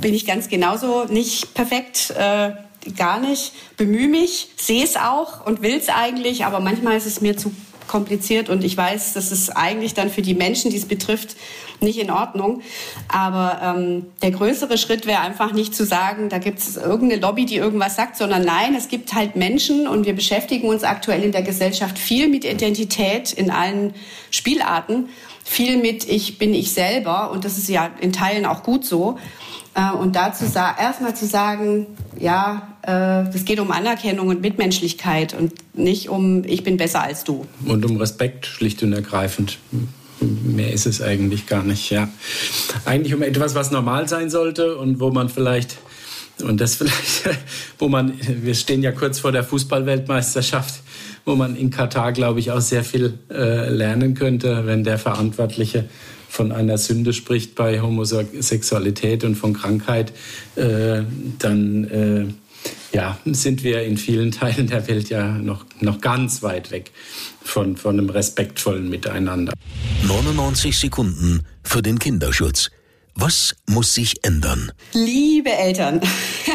bin 0.00 0.14
ich 0.14 0.26
ganz 0.26 0.48
genauso 0.48 1.06
nicht 1.06 1.54
perfekt. 1.54 2.14
Äh, 2.16 2.52
gar 2.96 3.20
nicht, 3.20 3.52
bemühe 3.76 4.08
mich, 4.08 4.48
sehe 4.56 4.84
es 4.84 4.96
auch 4.96 5.46
und 5.46 5.62
will 5.62 5.76
es 5.76 5.88
eigentlich, 5.88 6.44
aber 6.44 6.60
manchmal 6.60 6.96
ist 6.96 7.06
es 7.06 7.20
mir 7.20 7.36
zu 7.36 7.52
kompliziert 7.88 8.48
und 8.48 8.64
ich 8.64 8.76
weiß, 8.76 9.12
das 9.12 9.32
ist 9.32 9.50
eigentlich 9.50 9.94
dann 9.94 10.08
für 10.08 10.22
die 10.22 10.34
Menschen, 10.34 10.70
die 10.70 10.76
es 10.76 10.86
betrifft, 10.86 11.36
nicht 11.80 11.98
in 11.98 12.10
Ordnung. 12.10 12.62
Aber 13.08 13.60
ähm, 13.62 14.06
der 14.22 14.30
größere 14.30 14.78
Schritt 14.78 15.06
wäre 15.06 15.20
einfach 15.20 15.52
nicht 15.52 15.74
zu 15.74 15.84
sagen, 15.84 16.28
da 16.28 16.38
gibt 16.38 16.60
es 16.60 16.76
irgendeine 16.76 17.20
Lobby, 17.20 17.44
die 17.44 17.56
irgendwas 17.56 17.96
sagt, 17.96 18.16
sondern 18.16 18.44
nein, 18.44 18.74
es 18.74 18.88
gibt 18.88 19.14
halt 19.14 19.36
Menschen 19.36 19.86
und 19.86 20.06
wir 20.06 20.14
beschäftigen 20.14 20.68
uns 20.68 20.84
aktuell 20.84 21.22
in 21.22 21.32
der 21.32 21.42
Gesellschaft 21.42 21.98
viel 21.98 22.28
mit 22.28 22.44
Identität 22.44 23.32
in 23.32 23.50
allen 23.50 23.94
Spielarten, 24.30 25.08
viel 25.44 25.76
mit 25.76 26.08
ich 26.08 26.38
bin 26.38 26.54
ich 26.54 26.72
selber 26.72 27.30
und 27.30 27.44
das 27.44 27.58
ist 27.58 27.68
ja 27.68 27.90
in 28.00 28.12
Teilen 28.12 28.46
auch 28.46 28.62
gut 28.62 28.86
so. 28.86 29.18
Äh, 29.74 29.92
und 29.92 30.16
dazu 30.16 30.44
erstmal 30.44 31.16
zu 31.16 31.26
sagen, 31.26 31.86
ja, 32.18 32.68
es 32.82 33.40
äh, 33.40 33.44
geht 33.44 33.60
um 33.60 33.70
Anerkennung 33.70 34.28
und 34.28 34.40
Mitmenschlichkeit 34.40 35.34
und 35.34 35.52
nicht 35.74 36.08
um 36.08 36.44
ich 36.44 36.64
bin 36.64 36.76
besser 36.76 37.02
als 37.02 37.24
du. 37.24 37.46
Und 37.64 37.84
um 37.84 37.96
Respekt 37.96 38.46
schlicht 38.46 38.82
und 38.82 38.92
ergreifend. 38.92 39.58
Mehr 40.20 40.72
ist 40.72 40.86
es 40.86 41.02
eigentlich 41.02 41.46
gar 41.46 41.64
nicht, 41.64 41.90
ja. 41.90 42.08
Eigentlich 42.84 43.14
um 43.14 43.22
etwas, 43.22 43.54
was 43.54 43.70
normal 43.70 44.08
sein 44.08 44.30
sollte 44.30 44.76
und 44.76 45.00
wo 45.00 45.10
man 45.10 45.28
vielleicht 45.28 45.78
und 46.42 46.60
das 46.60 46.74
vielleicht, 46.74 47.28
wo 47.78 47.88
man, 47.88 48.14
wir 48.42 48.54
stehen 48.54 48.82
ja 48.82 48.92
kurz 48.92 49.20
vor 49.20 49.32
der 49.32 49.44
Fußballweltmeisterschaft, 49.44 50.82
wo 51.24 51.34
man 51.34 51.56
in 51.56 51.70
Katar, 51.70 52.12
glaube 52.12 52.40
ich, 52.40 52.50
auch 52.50 52.60
sehr 52.60 52.84
viel 52.84 53.18
äh, 53.30 53.68
lernen 53.68 54.14
könnte, 54.14 54.66
wenn 54.66 54.82
der 54.82 54.98
Verantwortliche 54.98 55.84
von 56.32 56.50
einer 56.50 56.78
Sünde 56.78 57.12
spricht 57.12 57.54
bei 57.54 57.82
Homosexualität 57.82 59.22
und 59.22 59.34
von 59.34 59.52
Krankheit, 59.52 60.14
äh, 60.56 61.02
dann 61.38 61.84
äh, 61.84 62.96
ja, 62.96 63.18
sind 63.26 63.62
wir 63.62 63.82
in 63.82 63.98
vielen 63.98 64.30
Teilen 64.32 64.66
der 64.66 64.88
Welt 64.88 65.10
ja 65.10 65.28
noch, 65.28 65.66
noch 65.80 66.00
ganz 66.00 66.42
weit 66.42 66.70
weg 66.70 66.90
von, 67.42 67.76
von 67.76 67.98
einem 67.98 68.08
respektvollen 68.08 68.88
Miteinander. 68.88 69.52
99 70.04 70.78
Sekunden 70.78 71.42
für 71.62 71.82
den 71.82 71.98
Kinderschutz. 71.98 72.70
Was 73.14 73.54
muss 73.66 73.92
sich 73.92 74.24
ändern? 74.24 74.72
Liebe 74.94 75.50
Eltern, 75.50 76.00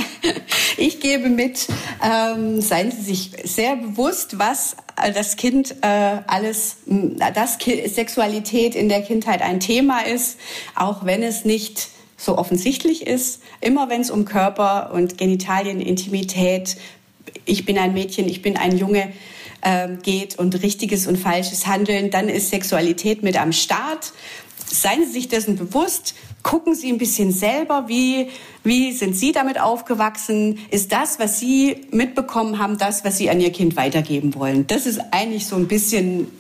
ich 0.77 0.99
gebe 0.99 1.29
mit, 1.29 1.67
ähm, 2.03 2.61
seien 2.61 2.91
Sie 2.91 3.01
sich 3.01 3.31
sehr 3.43 3.75
bewusst, 3.75 4.39
was 4.39 4.75
das 5.13 5.35
Kind 5.35 5.75
äh, 5.81 6.21
alles, 6.27 6.77
dass 6.85 7.57
Sexualität 7.59 8.75
in 8.75 8.89
der 8.89 9.01
Kindheit 9.01 9.41
ein 9.41 9.59
Thema 9.59 10.01
ist, 10.01 10.37
auch 10.75 11.05
wenn 11.05 11.23
es 11.23 11.45
nicht 11.45 11.89
so 12.17 12.37
offensichtlich 12.37 13.05
ist. 13.05 13.41
Immer 13.61 13.89
wenn 13.89 14.01
es 14.01 14.09
um 14.09 14.25
Körper 14.25 14.91
und 14.93 15.17
Genitalien, 15.17 15.81
Intimität, 15.81 16.77
ich 17.45 17.65
bin 17.65 17.77
ein 17.77 17.93
Mädchen, 17.93 18.27
ich 18.27 18.41
bin 18.41 18.57
ein 18.57 18.77
Junge 18.77 19.11
äh, 19.61 19.89
geht 20.01 20.37
und 20.39 20.61
richtiges 20.63 21.07
und 21.07 21.17
falsches 21.17 21.67
Handeln, 21.67 22.09
dann 22.09 22.29
ist 22.29 22.49
Sexualität 22.49 23.23
mit 23.23 23.39
am 23.39 23.51
Start. 23.51 24.13
Seien 24.69 25.06
Sie 25.06 25.12
sich 25.12 25.27
dessen 25.30 25.56
bewusst, 25.56 26.13
gucken 26.43 26.75
Sie 26.75 26.91
ein 26.91 26.97
bisschen 26.97 27.32
selber, 27.32 27.86
wie, 27.88 28.30
wie 28.63 28.91
sind 28.91 29.15
Sie 29.15 29.32
damit 29.32 29.60
aufgewachsen? 29.60 30.60
Ist 30.71 30.91
das, 30.91 31.19
was 31.19 31.39
Sie 31.39 31.88
mitbekommen 31.91 32.60
haben, 32.60 32.77
das, 32.77 33.03
was 33.06 33.17
Sie 33.17 33.30
an 33.30 33.39
Ihr 33.39 33.51
Kind 33.51 33.77
weitergeben 33.77 34.36
wollen? 34.36 34.67
Das 34.67 34.86
ist 34.86 34.99
eigentlich 35.12 35.47
so 35.47 35.56
ein 35.56 35.67
bisschen 35.67 36.32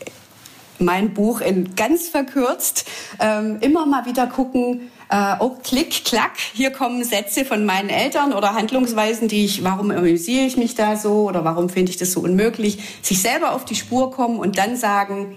mein 0.79 1.13
Buch 1.13 1.41
in 1.41 1.75
ganz 1.75 2.07
verkürzt. 2.09 2.85
Ähm, 3.19 3.57
immer 3.61 3.85
mal 3.85 4.05
wieder 4.05 4.27
gucken, 4.27 4.91
äh, 5.09 5.35
oh, 5.39 5.57
klick, 5.63 6.03
klack, 6.05 6.33
hier 6.53 6.71
kommen 6.71 7.03
Sätze 7.03 7.45
von 7.45 7.65
meinen 7.65 7.89
Eltern 7.89 8.33
oder 8.33 8.53
Handlungsweisen, 8.53 9.27
die 9.27 9.45
ich, 9.45 9.63
warum 9.63 9.91
amüsiere 9.91 10.45
ich 10.45 10.57
mich 10.57 10.75
da 10.75 10.97
so 10.97 11.27
oder 11.27 11.45
warum 11.45 11.69
finde 11.69 11.91
ich 11.91 11.97
das 11.97 12.11
so 12.11 12.19
unmöglich? 12.19 12.79
Sich 13.01 13.21
selber 13.21 13.53
auf 13.53 13.65
die 13.65 13.75
Spur 13.75 14.11
kommen 14.11 14.37
und 14.37 14.57
dann 14.57 14.75
sagen, 14.75 15.35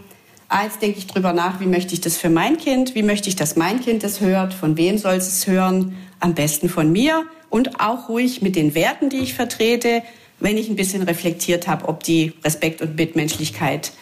jetzt 0.65 0.83
denke 0.83 0.99
ich 0.99 1.07
drüber 1.07 1.33
nach, 1.33 1.61
wie 1.61 1.67
möchte 1.67 1.95
ich 1.95 2.01
das 2.01 2.17
für 2.17 2.29
mein 2.29 2.59
Kind, 2.59 2.95
wie 2.95 3.03
möchte 3.03 3.29
ich, 3.29 3.37
dass 3.37 3.57
mein 3.57 3.81
Kind 3.81 4.03
das 4.03 4.21
hört, 4.21 4.53
von 4.53 4.77
wem 4.77 4.99
soll 4.99 5.15
es 5.15 5.47
hören, 5.47 5.97
am 6.19 6.35
besten 6.35 6.69
von 6.69 6.91
mir 6.91 7.25
und 7.49 7.81
auch 7.81 8.09
ruhig 8.09 8.43
mit 8.43 8.57
den 8.57 8.75
Werten, 8.75 9.11
die 9.11 9.19
ich 9.19 9.35
vertrete, 9.35 10.03
wenn 10.41 10.57
ich 10.57 10.69
ein 10.69 10.77
bisschen 10.77 11.03
reflektiert 11.03 11.69
habe, 11.69 11.89
ob 11.89 12.03
die 12.03 12.33
Respekt 12.45 12.83
und 12.83 12.97
Mitmenschlichkeit 12.97 13.93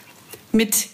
mit, 0.52 0.88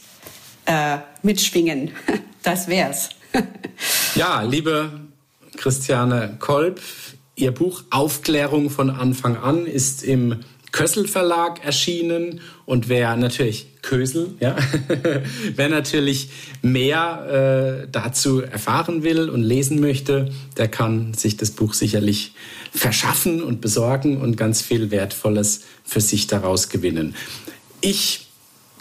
äh, 0.66 0.98
mitschwingen. 1.22 1.92
Das 2.42 2.68
wär's. 2.68 3.08
ja, 4.16 4.42
liebe 4.42 5.00
Christiane 5.56 6.36
Kolb, 6.38 6.78
Ihr 7.36 7.52
Buch 7.52 7.84
Aufklärung 7.88 8.68
von 8.68 8.90
Anfang 8.90 9.38
an 9.38 9.64
ist 9.64 10.04
im 10.04 10.40
Kössel 10.74 11.06
Verlag 11.06 11.64
erschienen 11.64 12.40
und 12.66 12.88
wer 12.88 13.14
natürlich 13.14 13.80
Kösel, 13.80 14.34
ja, 14.40 14.56
wer 15.54 15.68
natürlich 15.68 16.30
mehr 16.62 17.84
äh, 17.84 17.88
dazu 17.92 18.40
erfahren 18.40 19.04
will 19.04 19.30
und 19.30 19.44
lesen 19.44 19.78
möchte, 19.78 20.32
der 20.56 20.66
kann 20.66 21.14
sich 21.14 21.36
das 21.36 21.52
Buch 21.52 21.74
sicherlich 21.74 22.34
verschaffen 22.72 23.40
und 23.40 23.60
besorgen 23.60 24.20
und 24.20 24.36
ganz 24.36 24.62
viel 24.62 24.90
Wertvolles 24.90 25.62
für 25.84 26.00
sich 26.00 26.26
daraus 26.26 26.68
gewinnen. 26.68 27.14
Ich 27.80 28.26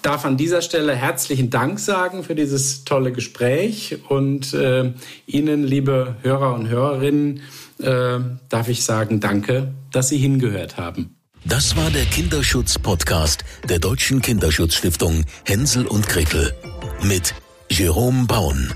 darf 0.01 0.25
an 0.25 0.35
dieser 0.35 0.63
Stelle 0.63 0.95
herzlichen 0.95 1.51
Dank 1.51 1.77
sagen 1.79 2.23
für 2.23 2.33
dieses 2.33 2.85
tolle 2.85 3.11
Gespräch 3.11 3.99
und 4.09 4.51
äh, 4.55 4.93
Ihnen, 5.27 5.63
liebe 5.63 6.15
Hörer 6.23 6.55
und 6.55 6.69
Hörerinnen, 6.69 7.41
äh, 7.77 8.17
darf 8.49 8.67
ich 8.67 8.83
sagen, 8.83 9.19
danke, 9.19 9.75
dass 9.91 10.09
Sie 10.09 10.17
hingehört 10.17 10.77
haben. 10.77 11.17
Das 11.45 11.75
war 11.75 11.91
der 11.91 12.05
Kinderschutz-Podcast 12.05 13.43
der 13.67 13.79
Deutschen 13.79 14.21
Kinderschutzstiftung 14.21 15.25
Hänsel 15.45 15.85
und 15.85 16.07
Gretel 16.07 16.53
mit 17.01 17.35
Jerome 17.69 18.25
Baun. 18.25 18.73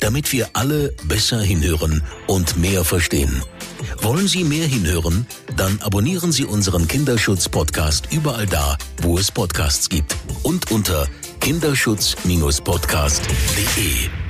Damit 0.00 0.32
wir 0.32 0.48
alle 0.54 0.94
besser 1.04 1.42
hinhören 1.42 2.02
und 2.26 2.56
mehr 2.56 2.84
verstehen. 2.84 3.42
Wollen 4.00 4.28
Sie 4.28 4.44
mehr 4.44 4.66
hinhören? 4.66 5.26
Dann 5.56 5.78
abonnieren 5.82 6.32
Sie 6.32 6.46
unseren 6.46 6.88
Kinderschutz-Podcast 6.88 8.10
überall 8.12 8.46
da, 8.46 8.78
wo 9.02 9.18
es 9.18 9.30
Podcasts 9.30 9.90
gibt 9.90 10.16
und 10.42 10.70
unter 10.70 11.06
kinderschutz-podcast.de. 11.40 14.23